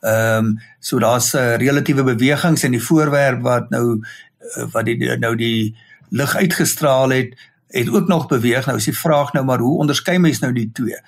Ehm 0.00 0.46
um, 0.46 0.58
so 0.80 0.98
daar's 0.98 1.34
'n 1.34 1.38
uh, 1.38 1.56
relatiewe 1.56 2.04
bewegings 2.04 2.64
in 2.64 2.72
die 2.72 2.86
voorwerp 2.88 3.42
wat 3.42 3.70
nou 3.70 3.98
uh, 3.98 4.66
wat 4.72 4.84
die 4.84 5.16
nou 5.18 5.34
die 5.36 5.74
lig 6.10 6.36
uitgestraal 6.36 7.10
het 7.10 7.34
het 7.68 7.88
ook 7.90 8.08
nog 8.08 8.26
beweeg. 8.26 8.66
Nou 8.66 8.78
is 8.78 8.84
die 8.84 8.98
vraag 8.98 9.32
nou 9.32 9.44
maar 9.44 9.58
hoe 9.58 9.78
onderskei 9.78 10.18
mens 10.18 10.38
nou 10.38 10.52
die 10.52 10.70
twee? 10.72 11.00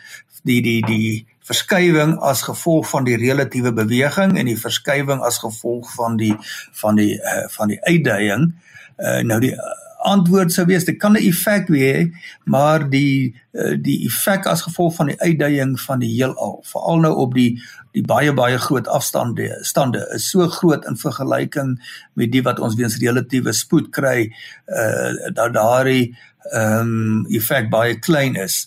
Die 0.43 0.63
die 0.63 0.83
die 0.87 1.27
verskywing 1.41 2.19
as 2.19 2.43
gevolg 2.43 2.89
van 2.89 3.05
die 3.05 3.17
relatiewe 3.17 3.73
beweging 3.73 4.39
en 4.39 4.47
die 4.47 4.59
verskywing 4.59 5.21
as 5.21 5.39
gevolg 5.39 5.95
van 5.95 6.17
die 6.17 6.37
van 6.73 6.95
die 6.97 7.15
uh, 7.23 7.47
van 7.49 7.69
die 7.69 7.81
uitdaging. 7.83 8.55
Uh, 8.99 9.21
nou 9.23 9.41
die 9.41 9.53
uh, 9.53 9.90
antwoord 10.03 10.53
sou 10.53 10.67
wees. 10.67 10.85
Dit 10.85 10.99
kan 10.99 11.13
'n 11.13 11.27
effek 11.29 11.69
wees 11.69 12.09
maar 12.45 12.91
die 12.91 13.35
eh, 13.53 13.77
die 13.83 14.07
effek 14.07 14.47
as 14.47 14.63
gevolg 14.63 14.95
van 14.95 15.07
die 15.07 15.21
uitdaging 15.21 15.81
van 15.81 15.99
die 15.99 16.15
heelal 16.15 16.61
veral 16.63 17.01
nou 17.01 17.15
op 17.15 17.35
die 17.35 17.61
die 17.93 18.03
baie 18.07 18.33
baie 18.33 18.59
groot 18.59 18.87
afstande 18.89 19.51
stande 19.67 20.07
is 20.15 20.31
so 20.31 20.47
groot 20.49 20.85
in 20.87 20.97
vergelyking 20.97 21.77
met 22.15 22.33
die 22.33 22.43
wat 22.43 22.61
ons 22.61 22.77
weens 22.79 22.99
relatiewe 23.03 23.53
spoed 23.53 23.91
kry 23.91 24.31
uh 24.67 25.33
dat 25.35 25.55
daardie 25.55 26.15
ehm 26.41 26.81
um, 26.81 27.27
effek 27.29 27.69
baie 27.71 27.99
klein 28.01 28.37
is. 28.37 28.67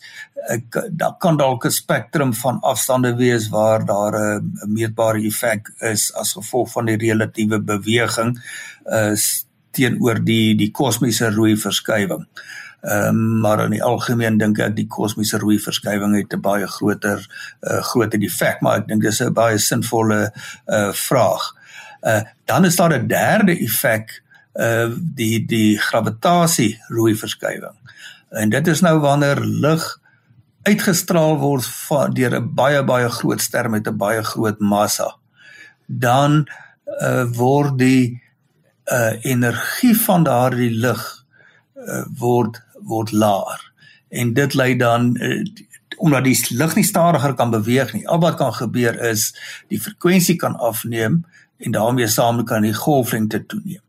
Ek 0.52 0.76
daar 0.91 1.15
kan 1.19 1.38
dalk 1.38 1.65
'n 1.65 1.72
spektrum 1.72 2.34
van 2.34 2.60
afstande 2.62 3.15
wees 3.15 3.50
waar 3.50 3.86
daar 3.86 4.13
'n 4.13 4.60
meetbare 4.67 5.26
effek 5.26 5.72
is 5.80 6.13
as 6.13 6.34
gevolg 6.34 6.72
van 6.72 6.86
die 6.86 6.98
relatiewe 6.98 7.60
beweging 7.60 8.39
uh, 8.86 9.15
teenoor 9.73 10.21
die 10.23 10.55
die 10.59 10.71
kosmiese 10.71 11.31
rooi 11.33 11.55
verskywing. 11.57 12.27
Ehm 12.83 13.07
um, 13.07 13.39
maar 13.39 13.63
in 13.63 13.71
die 13.71 13.83
algemeen 13.83 14.38
dink 14.38 14.59
ek 14.59 14.75
die 14.75 14.88
kosmiese 14.91 15.39
rooi 15.39 15.59
verskywing 15.59 16.17
het 16.17 16.33
'n 16.33 16.41
baie 16.41 16.67
groter 16.67 17.21
uh, 17.62 17.81
groter 17.81 18.19
effek, 18.19 18.62
maar 18.62 18.81
ek 18.81 18.88
dink 18.88 19.01
dis 19.01 19.21
'n 19.21 19.33
baie 19.33 19.57
sinvolle 19.57 20.33
uh 20.67 20.91
vraag. 20.91 21.43
Uh 22.01 22.21
dan 22.45 22.65
is 22.65 22.75
daar 22.75 22.93
'n 22.93 23.07
derde 23.07 23.55
effek 23.55 24.23
uh 24.59 24.91
die 24.99 25.45
die 25.45 25.77
gravitasie 25.77 26.79
rooi 26.89 27.15
verskywing. 27.15 27.77
En 28.29 28.49
dit 28.49 28.67
is 28.67 28.81
nou 28.81 28.99
wanneer 28.99 29.39
lig 29.39 29.99
uitgestraal 30.63 31.38
word 31.39 32.15
deur 32.15 32.36
'n 32.39 32.53
baie 32.55 32.83
baie 32.83 33.09
groot 33.09 33.41
ster 33.41 33.69
met 33.69 33.88
'n 33.88 33.97
baie 33.97 34.23
groot 34.23 34.59
massa. 34.59 35.15
Dan 35.88 36.47
uh 37.01 37.25
word 37.31 37.77
die 37.77 38.22
uh 38.91 39.26
energie 39.26 39.96
van 39.98 40.24
daardie 40.24 40.72
lig 40.72 41.04
uh, 41.76 42.06
word 42.19 42.62
word 42.84 43.12
laer. 43.12 43.72
En 44.10 44.34
dit 44.34 44.54
lei 44.54 44.76
dan 44.78 45.13
uh, 45.22 45.46
omdat 45.98 46.24
die 46.24 46.36
lig 46.50 46.76
nie 46.76 46.86
stadiger 46.86 47.34
kan 47.34 47.50
beweeg 47.50 47.93
nie. 47.93 48.08
Al 48.08 48.19
wat 48.19 48.36
kan 48.36 48.54
gebeur 48.54 49.00
is 49.10 49.30
die 49.72 49.80
frekwensie 49.80 50.36
kan 50.36 50.56
afneem 50.56 51.24
en 51.58 51.72
daarmee 51.72 52.08
saam 52.08 52.43
kan 52.43 52.65
die 52.65 52.74
golflengte 52.74 53.46
toeneem. 53.46 53.82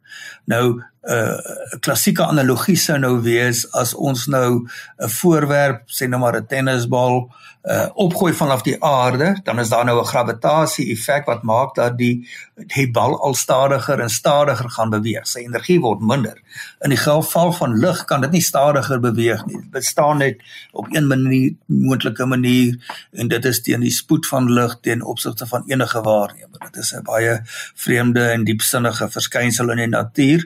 Nou 0.44 0.82
'n 1.04 1.12
uh, 1.12 1.78
klassieke 1.80 2.24
analogie 2.24 2.76
sou 2.76 2.98
nou 2.98 3.20
wees 3.22 3.66
as 3.72 3.94
ons 3.94 4.26
nou 4.26 4.64
'n 4.64 5.08
voorwerp 5.08 5.82
sê 5.86 6.08
nou 6.08 6.20
maar 6.20 6.36
'n 6.36 6.46
tennisbal 6.46 7.28
uh 7.64 7.88
opgooi 7.94 8.32
vanaf 8.36 8.62
die 8.62 8.76
aarde, 8.84 9.40
dan 9.44 9.58
is 9.58 9.68
daar 9.68 9.84
nou 9.84 10.00
'n 10.00 10.06
gravitasie 10.06 10.90
effek 10.92 11.24
wat 11.24 11.42
maak 11.42 11.74
dat 11.74 11.98
die 11.98 12.28
die 12.54 12.90
bal 12.90 13.20
al 13.20 13.34
stadiger 13.34 14.00
en 14.00 14.10
stadiger 14.10 14.70
gaan 14.70 14.90
beweeg. 14.90 15.26
Sy 15.26 15.38
energie 15.38 15.80
word 15.80 16.00
minder. 16.00 16.42
In 16.80 16.88
die 16.88 16.98
geval 16.98 17.52
van 17.52 17.78
lig 17.78 18.04
kan 18.04 18.20
dit 18.20 18.30
nie 18.30 18.42
stadiger 18.42 19.00
beweeg 19.00 19.46
nie. 19.46 19.56
Dit 19.56 19.70
bestaan 19.70 20.18
net 20.18 20.42
op 20.72 20.86
een 20.90 21.06
manier 21.06 21.54
moontlike 21.66 22.26
manier 22.26 22.76
en 23.12 23.28
dit 23.28 23.44
is 23.44 23.60
teen 23.62 23.80
die 23.80 23.90
spoed 23.90 24.26
van 24.26 24.52
lig 24.52 24.78
teen 24.80 25.04
opsigte 25.04 25.46
van 25.46 25.64
enige 25.66 26.00
waarnemer. 26.00 26.58
Dit 26.70 26.76
is 26.76 26.94
'n 26.94 27.02
baie 27.02 27.40
vreemde 27.74 28.30
en 28.30 28.44
diepsinnige 28.44 29.08
verskynsel 29.08 29.70
in 29.70 29.76
die 29.76 29.88
natuur. 29.88 30.44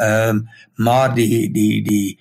Ehm 0.00 0.28
um, 0.28 0.48
maar 0.74 1.14
die 1.14 1.50
die 1.52 1.82
die 1.84 2.18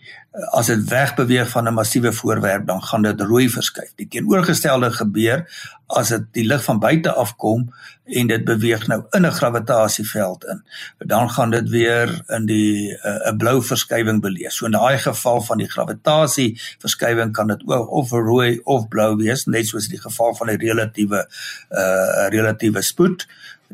as 0.52 0.68
dit 0.68 0.84
wegbeweeg 0.89 1.50
van 1.50 1.68
'n 1.68 1.74
massiewe 1.74 2.12
voorwerp 2.13 2.65
dan 2.65 2.84
gaan 2.84 3.02
dit 3.02 3.22
rooi 3.22 3.50
verskuif. 3.50 3.92
Die 3.96 4.08
teenoorgestelde 4.08 4.92
gebeur 4.92 5.46
as 5.88 6.08
dit 6.08 6.26
die 6.32 6.46
lig 6.46 6.63
van 6.63 6.80
buite 6.80 7.13
af 7.13 7.36
kom 7.36 7.74
en 8.06 8.28
dit 8.28 8.44
beweeg 8.44 8.88
nou 8.88 9.04
in 9.12 9.26
'n 9.26 9.32
gravitasieveld 9.32 10.44
in. 10.44 10.63
Dan 10.98 11.30
gaan 11.30 11.50
dit 11.50 11.70
weer 11.70 12.22
in 12.28 12.46
die 12.46 12.98
eh, 12.98 13.13
'n 13.13 13.34
uh, 13.34 13.38
blou 13.38 13.63
verskywing 13.63 14.22
beleef. 14.22 14.52
So 14.52 14.65
in 14.65 14.72
daai 14.72 14.98
geval 14.98 15.42
van 15.42 15.58
die 15.58 15.70
gravitasie 15.70 16.62
verskywing 16.80 17.32
kan 17.32 17.48
dit 17.48 17.63
of 17.88 18.12
rooi 18.12 18.60
of 18.63 18.88
blou 18.88 19.15
wees, 19.15 19.46
net 19.46 19.68
soos 19.68 19.88
die 19.88 20.02
geval 20.02 20.36
van 20.36 20.48
die 20.48 20.58
relatiewe 20.58 21.28
uh 21.70 22.28
relatiewe 22.30 22.82
spoed 22.82 23.28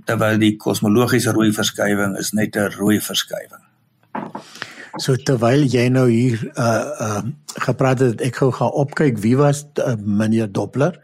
terwyl 0.03 0.37
die 0.37 0.55
kosmologiese 0.55 1.31
rooi 1.31 1.51
verskywing 1.51 2.17
is 2.17 2.31
net 2.31 2.55
'n 2.55 2.71
rooi 2.77 3.01
verskywing. 3.01 3.64
So 4.95 5.17
terwyl 5.19 5.65
jy 5.67 5.89
nou 5.91 6.05
hier 6.07 6.39
uh 6.55 6.85
uh 7.07 7.23
gepraat 7.65 8.01
het, 8.03 8.19
ek 8.19 8.35
gou 8.41 8.49
gaan 8.51 8.73
opkyk 8.75 9.19
wie 9.23 9.37
was 9.39 9.61
uh, 9.79 9.93
meneer 9.95 10.49
Doppler 10.51 10.97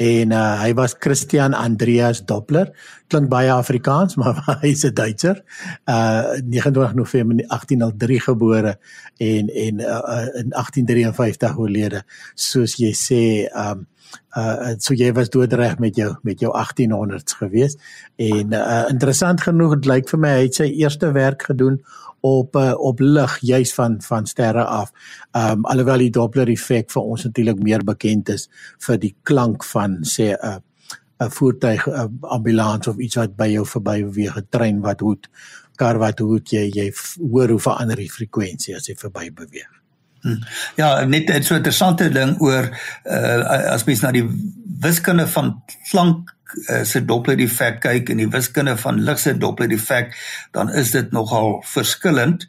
en 0.00 0.32
uh, 0.32 0.54
hy 0.56 0.70
was 0.76 0.94
Christian 0.96 1.52
Andreas 1.52 2.22
Doppler. 2.24 2.70
Klink 3.12 3.28
baie 3.28 3.50
Afrikaans, 3.52 4.16
maar 4.20 4.40
hy's 4.62 4.86
'n 4.88 4.94
Duitser. 4.96 5.42
Uh 5.84 6.40
29 6.44 6.96
November 6.96 7.36
1803 7.44 8.20
gebore 8.24 8.78
en 9.20 9.52
en 9.52 9.84
uh, 9.84 10.26
in 10.40 10.52
1853 10.56 11.60
oorlede. 11.60 12.04
Soos 12.34 12.76
jy 12.80 12.92
sê, 12.96 13.22
um 13.52 13.86
uh 14.36 14.74
so 14.78 14.94
jy 14.94 15.12
was 15.12 15.30
doodreg 15.30 15.78
met 15.78 15.96
jou 15.96 16.14
met 16.22 16.40
jou 16.40 16.52
1800s 16.52 17.38
gewees 17.40 17.76
en 18.16 18.52
uh 18.52 18.84
interessant 18.88 19.40
genoeg 19.40 19.78
dit 19.78 19.86
lyk 19.86 20.08
vir 20.08 20.20
my 20.20 20.34
hy 20.36 20.44
het 20.46 20.60
sy 20.60 20.68
eerste 20.82 21.12
werk 21.12 21.42
gedoen 21.50 21.80
op 22.20 22.56
uh, 22.56 22.74
op 22.78 23.00
lig 23.00 23.38
juis 23.40 23.74
van 23.74 24.02
van 24.02 24.26
sterre 24.26 24.64
af. 24.64 24.90
Um, 25.32 25.64
alhoewel 25.64 25.98
die 25.98 26.10
Doppler 26.10 26.50
effek 26.50 26.90
vir 26.90 27.02
ons 27.02 27.24
natuurlik 27.24 27.62
meer 27.62 27.84
bekend 27.84 28.28
is 28.34 28.48
vir 28.86 28.98
die 28.98 29.14
klank 29.22 29.64
van 29.64 30.00
sê 30.02 30.34
'n 30.34 30.38
uh, 30.42 30.58
'n 31.20 31.30
voertuig 31.30 31.86
uh, 31.86 32.06
ambulans 32.20 32.86
of 32.86 32.98
iets 32.98 33.16
wat 33.16 33.36
by 33.36 33.48
jou 33.50 33.66
verby 33.66 34.02
beweeg, 34.02 34.36
'n 34.36 34.46
trein 34.50 34.80
wat 34.80 35.00
hoed, 35.00 35.28
kar 35.76 35.98
wat 35.98 36.18
hoed 36.18 36.50
jy 36.50 36.70
jy 36.74 36.92
hoor 37.30 37.48
hoe 37.48 37.60
verander 37.60 37.96
die 37.96 38.10
frekwensie 38.10 38.76
as 38.76 38.86
hy 38.86 38.94
verby 38.94 39.30
beweeg. 39.30 39.77
Hm. 40.22 40.40
Ja, 40.76 41.04
net 41.04 41.30
so 41.44 41.54
'n 41.54 41.56
interessante 41.56 42.08
ding 42.10 42.40
oor 42.40 42.70
uh, 43.04 43.72
as 43.74 43.84
mens 43.84 44.00
na 44.00 44.10
die 44.12 44.26
wiskunde 44.80 45.26
van 45.26 45.62
klank 45.90 46.34
uh, 46.70 46.82
se 46.84 47.04
Doppler 47.04 47.38
effek 47.38 47.80
kyk 47.80 48.10
en 48.10 48.16
die 48.22 48.30
wiskunde 48.30 48.76
van 48.76 49.00
lig 49.04 49.18
se 49.18 49.36
Doppler 49.38 49.72
effek, 49.72 50.16
dan 50.52 50.70
is 50.70 50.90
dit 50.90 51.12
nogal 51.12 51.62
verskillend. 51.66 52.48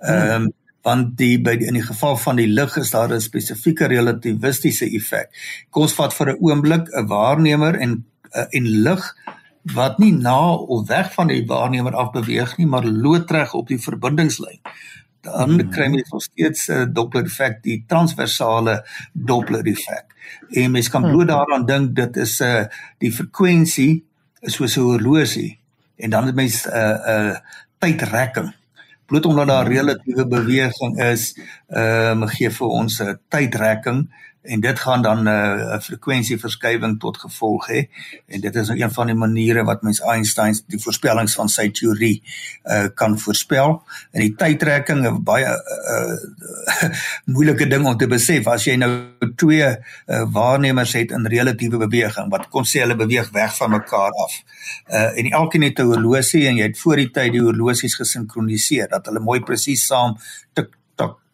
Ehm 0.00 0.42
um, 0.42 0.52
want 0.82 1.10
die 1.18 1.34
by 1.36 1.58
die, 1.60 1.66
in 1.68 1.76
die 1.76 1.84
geval 1.84 2.14
van 2.16 2.38
die 2.40 2.48
lig 2.48 2.76
is 2.80 2.90
daar 2.90 3.12
'n 3.12 3.20
spesifieke 3.20 3.86
relativistiese 3.86 4.86
effek. 4.96 5.28
Kom 5.70 5.82
ons 5.82 5.92
vat 5.92 6.14
vir 6.14 6.30
'n 6.32 6.38
oomblik 6.40 6.88
'n 6.88 7.06
waarnemer 7.06 7.76
en 7.76 8.04
uh, 8.32 8.46
en 8.50 8.64
lig 8.64 9.16
wat 9.74 9.98
nie 9.98 10.12
na 10.12 10.54
of 10.54 10.88
weg 10.88 11.12
van 11.12 11.26
die 11.26 11.44
waarnemer 11.46 11.92
af 11.92 12.12
beweeg 12.12 12.56
nie, 12.56 12.66
maar 12.66 12.84
loodreg 12.84 13.54
op 13.54 13.68
die 13.68 13.78
verbindingslyn 13.78 14.60
dan 15.20 15.50
hmm. 15.50 15.70
kry 15.70 15.88
mens 15.88 16.10
nog 16.10 16.22
steeds 16.22 16.68
'n 16.68 16.72
uh, 16.72 16.86
Doppler 16.92 17.24
effek, 17.24 17.62
die 17.62 17.84
transversale 17.86 18.86
Doppler 19.12 19.66
effek. 19.66 20.06
En 20.50 20.70
mens 20.70 20.88
kan 20.88 21.02
bloot 21.02 21.16
hmm. 21.16 21.26
daaraan 21.26 21.66
dink 21.66 21.94
dit 21.96 22.16
is 22.16 22.40
'n 22.40 22.44
uh, 22.44 22.64
die 22.98 23.12
frekwensie 23.12 24.04
is 24.40 24.54
soos 24.54 24.76
'n 24.76 24.80
horlosie 24.80 25.58
en 25.96 26.10
dan 26.10 26.26
het 26.26 26.34
mens 26.34 26.66
'n 26.66 26.70
uh, 26.70 26.96
'n 27.06 27.28
uh, 27.28 27.36
tydrekking. 27.78 28.54
Bloot 29.06 29.26
omdat 29.26 29.46
daar 29.46 29.64
hmm. 29.64 29.74
relatiewe 29.74 30.26
beweging 30.26 31.00
is, 31.02 31.38
ehm 31.68 32.22
um, 32.22 32.28
gee 32.28 32.50
vir 32.50 32.66
ons 32.66 33.00
'n 33.02 33.18
tydrekking 33.28 34.08
en 34.42 34.60
dit 34.60 34.78
gaan 34.78 35.02
dan 35.02 35.22
'n 35.22 35.26
uh, 35.26 35.74
'n 35.74 35.80
frekwensieverskywing 35.80 37.00
tot 37.00 37.18
gevolg 37.18 37.68
hê 37.68 37.80
en 38.26 38.40
dit 38.40 38.54
is 38.54 38.68
nou 38.68 38.80
een 38.80 38.92
van 38.92 39.06
die 39.06 39.14
maniere 39.14 39.64
wat 39.64 39.82
mens 39.82 40.00
Einstein 40.00 40.56
die 40.66 40.80
voorspellings 40.80 41.34
van 41.34 41.48
sy 41.48 41.70
teorie 41.70 42.22
uh, 42.64 42.84
kan 42.94 43.18
voorspel. 43.18 43.82
En 44.10 44.20
die 44.20 44.34
tydtrekking 44.34 45.06
'n 45.06 45.22
baie 45.22 45.46
uh, 45.46 46.16
moeilike 47.34 47.66
ding 47.66 47.86
om 47.86 47.96
te 47.96 48.06
besef 48.06 48.46
as 48.46 48.64
jy 48.64 48.76
nou 48.76 48.90
twee 49.36 49.68
uh, 49.68 49.76
waarnemers 50.32 50.92
het 50.92 51.10
in 51.10 51.26
relatiewe 51.26 51.76
beweging 51.76 52.30
wat 52.30 52.48
kon 52.48 52.64
sê 52.64 52.80
hulle 52.80 52.96
beweeg 52.96 53.30
weg 53.30 53.56
van 53.56 53.70
mekaar 53.70 54.10
af. 54.10 54.42
Uh, 54.88 55.18
en 55.18 55.30
elkeen 55.30 55.62
het 55.62 55.78
'n 55.78 55.92
horlosie 55.92 56.46
en 56.46 56.56
jy 56.56 56.62
het 56.62 56.78
voor 56.78 56.96
die 56.96 57.10
tyd 57.10 57.32
die 57.32 57.42
horlosies 57.42 57.94
gesinkroniseer 57.94 58.88
dat 58.88 59.06
hulle 59.06 59.20
mooi 59.20 59.40
presies 59.40 59.86
saam 59.86 60.16
tik 60.52 60.79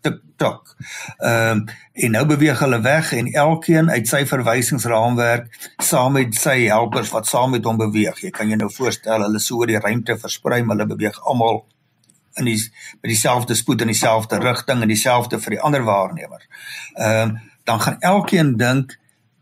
tik 0.06 0.22
tok. 0.40 0.74
Ehm 1.18 1.50
um, 1.50 1.64
en 1.96 2.12
nou 2.12 2.24
beweeg 2.28 2.58
hulle 2.60 2.80
weg 2.84 3.12
en 3.16 3.30
elkeen 3.32 3.90
uit 3.90 4.08
sy 4.08 4.26
verwysingsraamwerk 4.28 5.70
saam 5.82 6.12
met 6.18 6.34
sy 6.36 6.58
helpers 6.66 7.12
wat 7.14 7.28
saam 7.28 7.54
met 7.56 7.64
hom 7.64 7.78
beweeg. 7.80 8.20
Jy 8.20 8.32
kan 8.36 8.50
jou 8.52 8.58
nou 8.60 8.68
voorstel 8.72 9.24
hulle 9.24 9.40
so 9.40 9.62
oor 9.62 9.72
die 9.72 9.80
ruimte 9.80 10.18
versprei, 10.20 10.60
hulle 10.68 10.86
beweeg 10.86 11.16
almal 11.24 11.64
in 12.36 12.50
die 12.50 12.58
met 13.00 13.08
dieselfde 13.08 13.56
spoed 13.56 13.80
in 13.80 13.92
dieselfde 13.92 14.40
rigting 14.42 14.82
en 14.84 14.92
dieselfde 14.92 15.40
vir 15.40 15.56
die 15.56 15.62
ander 15.70 15.86
waarnemer. 15.88 16.44
Ehm 16.94 17.28
um, 17.28 17.38
dan 17.66 17.80
gaan 17.82 17.96
elkeen 18.00 18.52
dink 18.56 18.92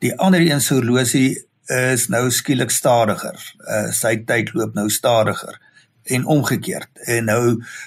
die 0.00 0.14
ander 0.16 0.40
een 0.40 0.60
se 0.60 0.74
horlosie 0.74 1.44
is 1.66 2.08
nou 2.08 2.30
skielik 2.30 2.70
stadiger. 2.70 3.36
Uh, 3.68 3.90
sy 3.92 4.16
tyd 4.24 4.54
loop 4.54 4.74
nou 4.74 4.88
stadiger 4.88 5.58
en 6.04 6.24
omgekeerd. 6.24 6.88
En 7.08 7.24
nou 7.24 7.44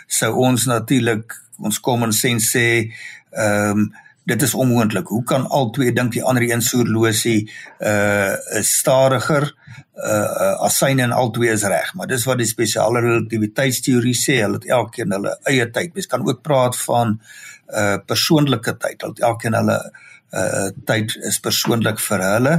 sou 0.07 0.31
ons 0.49 0.65
natuurlik 0.65 1.33
ons 1.59 1.79
common 1.79 2.11
sense 2.11 2.51
sê 2.53 2.67
ehm 3.31 3.87
um, 3.87 3.87
dit 4.27 4.41
is 4.43 4.53
onmoontlik. 4.59 5.07
Hoe 5.07 5.23
kan 5.23 5.45
al 5.47 5.69
twee 5.71 5.93
dink 5.95 6.11
die 6.11 6.23
ander 6.23 6.43
een 6.43 6.61
soerlosie 6.61 7.47
uh 7.79 8.33
is 8.59 8.73
stadiger 8.81 9.47
uh 9.95 10.65
as 10.67 10.79
syne 10.81 11.05
en 11.05 11.15
al 11.15 11.31
twee 11.31 11.53
is 11.53 11.63
reg, 11.63 11.93
maar 11.95 12.09
dis 12.11 12.25
wat 12.27 12.41
die 12.41 12.49
spesiale 12.49 12.99
relativiteitsteorie 13.05 14.15
sê, 14.19 14.41
hulle 14.43 14.59
het 14.59 14.67
elkeen 14.79 15.15
hulle 15.15 15.37
eie 15.47 15.69
tyd. 15.71 15.93
Mens 15.95 16.11
kan 16.11 16.27
ook 16.27 16.43
praat 16.43 16.75
van 16.83 17.15
uh 17.71 17.95
persoonlike 18.03 18.75
tyd. 18.83 18.99
Hulle 19.01 19.15
het 19.15 19.23
elkeen 19.31 19.55
hulle 19.61 19.79
uh 19.79 20.05
tyd 20.85 21.13
is 21.23 21.39
persoonlik 21.39 22.01
vir 22.03 22.23
hulle. 22.23 22.55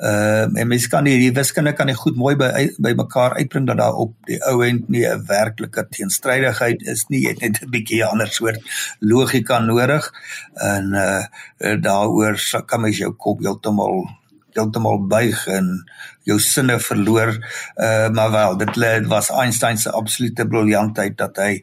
Uh 0.00 0.46
en 0.60 0.68
mense 0.68 0.88
kan 0.88 1.04
nie 1.04 1.18
die 1.20 1.32
wiskunde 1.36 1.74
kan 1.76 1.86
nie 1.86 1.96
goed 1.98 2.16
mooi 2.16 2.34
by 2.36 2.68
by 2.80 2.94
mekaar 2.96 3.36
uitbring 3.36 3.66
dat 3.68 3.76
daar 3.76 3.98
op 4.04 4.14
die 4.26 4.38
ou 4.48 4.62
end 4.64 4.88
nie 4.88 5.04
'n 5.06 5.26
werklike 5.28 5.86
teenstrydigheid 5.90 6.82
is 6.82 7.04
nie. 7.08 7.22
Jy 7.22 7.28
het 7.28 7.40
net 7.40 7.62
'n 7.62 7.70
bietjie 7.70 8.04
ander 8.04 8.28
soort 8.28 8.60
logika 9.00 9.58
nodig. 9.58 10.12
En 10.54 10.94
uh 10.94 11.76
daaroor 11.80 12.40
kan 12.66 12.80
mens 12.80 12.98
jou 12.98 13.12
kop 13.12 13.40
heeltemal 13.40 14.08
heeltemal 14.54 15.06
buig 15.06 15.46
en 15.46 15.84
jou 16.24 16.38
sinne 16.38 16.80
verloor. 16.80 17.36
Uh 17.76 18.08
maar 18.08 18.30
wel, 18.30 18.56
dit 18.56 19.06
was 19.06 19.30
Einstein 19.30 19.78
se 19.78 19.90
absolute 19.90 20.46
briljantheid 20.46 21.16
dat 21.18 21.36
hy 21.36 21.62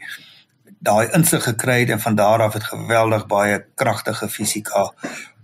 daai 0.80 1.10
insig 1.14 1.44
gekry 1.44 1.80
het 1.80 1.90
en 1.90 2.00
van 2.00 2.16
daar 2.16 2.42
af 2.42 2.54
het 2.54 2.64
geweldig 2.64 3.26
baie 3.28 3.66
kragtige 3.76 4.30
fisika 4.30 4.94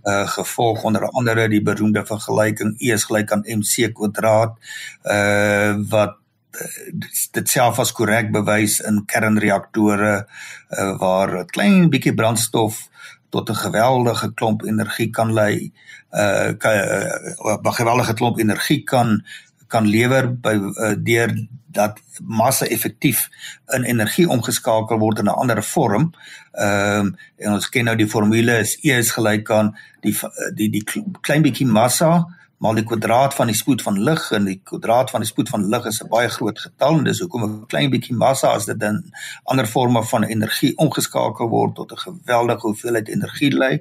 uh 0.04 0.26
gevolg 0.28 0.82
onder 0.84 1.08
andere 1.10 1.48
die 1.48 1.62
beroemde 1.62 2.04
vergelyking 2.06 2.76
E 2.80 2.92
is 2.92 3.06
gelyk 3.08 3.32
aan 3.32 3.44
mc 3.46 3.92
kwadraat 3.94 4.58
uh 5.04 5.74
wat 5.88 6.16
uh, 6.60 6.92
dit 7.32 7.48
self 7.48 7.78
as 7.78 7.92
korrek 7.92 8.32
bewys 8.32 8.80
in 8.80 9.04
kernreaktore 9.06 10.14
uh, 10.24 10.92
waar 11.00 11.38
'n 11.40 11.50
klein 11.50 11.90
bietjie 11.90 12.14
brandstof 12.14 12.88
tot 13.30 13.50
'n 13.50 13.62
geweldige 13.66 14.32
klomp 14.34 14.62
energie 14.64 15.10
kan 15.10 15.32
lei 15.32 15.72
uh 16.12 16.52
'n 16.52 17.64
uh, 17.66 17.74
geweldige 17.80 18.14
klomp 18.14 18.38
energie 18.38 18.82
kan 18.84 19.24
kan 19.66 19.86
lewer 19.86 20.28
by 20.40 20.54
uh, 20.54 20.94
deur 20.98 21.34
dat 21.74 21.98
massa 22.22 22.66
effektief 22.66 23.28
in 23.74 23.82
energie 23.82 24.28
omgeskakel 24.30 24.98
word 24.98 25.18
in 25.18 25.24
'n 25.24 25.40
ander 25.42 25.62
vorm. 25.62 26.12
Ehm 26.52 27.06
um, 27.06 27.16
en 27.36 27.52
ons 27.52 27.68
ken 27.68 27.84
nou 27.84 27.96
die 27.96 28.08
formule 28.08 28.58
is 28.58 28.78
E 28.82 28.98
is 28.98 29.10
gelyk 29.10 29.50
aan 29.50 29.76
die 30.00 30.16
die 30.54 30.70
die 30.70 30.84
klein 31.20 31.42
bietjie 31.42 31.66
massa 31.66 32.26
maal 32.58 32.74
die 32.74 32.84
kwadraat 32.84 33.34
van 33.34 33.46
die 33.46 33.56
spoed 33.56 33.82
van 33.82 33.98
lig 34.08 34.30
en 34.32 34.44
die 34.44 34.60
kwadraat 34.64 35.10
van 35.10 35.20
die 35.20 35.28
spoed 35.28 35.48
van 35.48 35.68
lig 35.68 35.84
is 35.90 36.02
'n 36.02 36.08
baie 36.08 36.28
groot 36.28 36.58
getal 36.58 36.98
en 36.98 37.04
dis 37.04 37.20
hoekom 37.20 37.44
'n 37.44 37.66
klein 37.66 37.90
bietjie 37.90 38.16
massa 38.16 38.48
as 38.48 38.64
dit 38.64 38.82
in 38.82 39.12
ander 39.44 39.66
forme 39.66 40.04
van 40.04 40.24
energie 40.24 40.76
omgeskakel 40.76 41.48
word 41.48 41.74
tot 41.74 41.92
'n 41.92 42.04
geweldige 42.06 42.66
hoeveelheid 42.66 43.08
energie 43.08 43.50
lê 43.50 43.72
uh, 43.72 43.78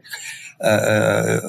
uh 0.60 1.39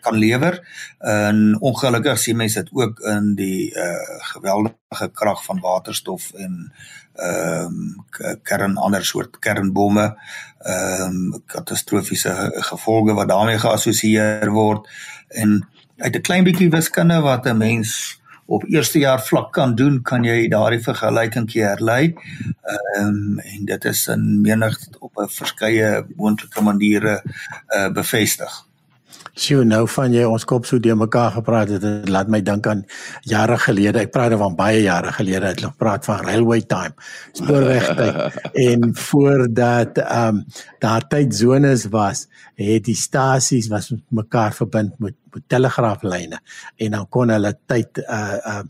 kan 0.00 0.14
lewer. 0.14 0.60
En 0.98 1.56
ongelukkig 1.60 2.18
sien 2.18 2.36
mense 2.36 2.62
dit 2.62 2.72
ook 2.72 3.00
in 3.00 3.34
die 3.34 3.74
uh 3.74 4.20
geweldige 4.34 5.10
krag 5.12 5.44
van 5.44 5.60
waterstof 5.60 6.32
en 6.32 6.72
ehm 7.14 7.64
um, 7.64 8.40
kern 8.42 8.76
ander 8.76 9.04
soort 9.04 9.38
kernbomme 9.38 10.16
ehm 10.58 11.02
um, 11.02 11.42
katastrofiese 11.46 12.52
gevolge 12.70 13.14
wat 13.14 13.28
daarmee 13.28 13.58
geassosieer 13.58 14.50
word 14.50 14.88
en 15.28 15.68
uit 15.96 16.16
'n 16.16 16.20
klein 16.20 16.44
bietjie 16.44 16.70
wiskunde 16.70 17.20
wat 17.20 17.46
'n 17.46 17.56
mens 17.56 18.20
op 18.46 18.64
eerste 18.68 18.98
jaar 18.98 19.22
vlak 19.22 19.52
kan 19.52 19.74
doen, 19.74 20.02
kan 20.02 20.24
jy 20.24 20.48
daardie 20.48 20.82
vergelyking 20.82 21.48
herlei. 21.52 22.14
Ehm 22.64 23.06
um, 23.06 23.38
en 23.38 23.64
dit 23.64 23.84
is 23.84 24.06
in 24.08 24.40
menig 24.40 24.78
op 24.98 25.16
'n 25.16 25.28
verskeie 25.28 26.04
moontlike 26.16 26.62
maniere 26.62 27.22
uh 27.76 27.88
bevestig. 27.92 28.64
Sjoe, 29.34 29.64
nou 29.66 29.82
van 29.90 30.12
jy 30.14 30.22
ons 30.30 30.44
kop 30.46 30.62
so 30.68 30.78
deur 30.78 30.94
mekaar 30.94 31.32
gepraat 31.34 31.72
het, 31.74 31.82
dit 31.82 32.10
laat 32.14 32.28
my 32.30 32.38
dink 32.46 32.68
aan 32.70 32.84
jare 33.26 33.56
gelede. 33.58 34.04
Ek 34.04 34.12
praat 34.14 34.36
van 34.38 34.54
baie 34.54 34.84
jare 34.84 35.10
gelede. 35.16 35.48
Het 35.50 35.62
hulle 35.64 35.72
praat 35.74 36.04
van 36.06 36.20
railway 36.22 36.60
time, 36.70 36.94
spoorwegtyd. 37.32 38.38
en 38.68 38.94
voordat 38.94 39.98
ehm 39.98 40.38
um, 40.38 40.44
daar 40.78 41.08
tydsones 41.08 41.88
was, 41.90 42.28
het 42.54 42.84
die 42.84 42.98
stasies 42.98 43.68
was 43.68 43.90
met 43.90 44.02
mekaar 44.10 44.54
verbind 44.54 44.98
met 44.98 45.14
met 45.34 45.48
telegraaflyne 45.50 46.38
en 46.76 46.94
dan 46.94 47.06
kon 47.10 47.32
hulle 47.34 47.52
tyd 47.70 48.00
uh 48.04 48.36
uh 48.52 48.60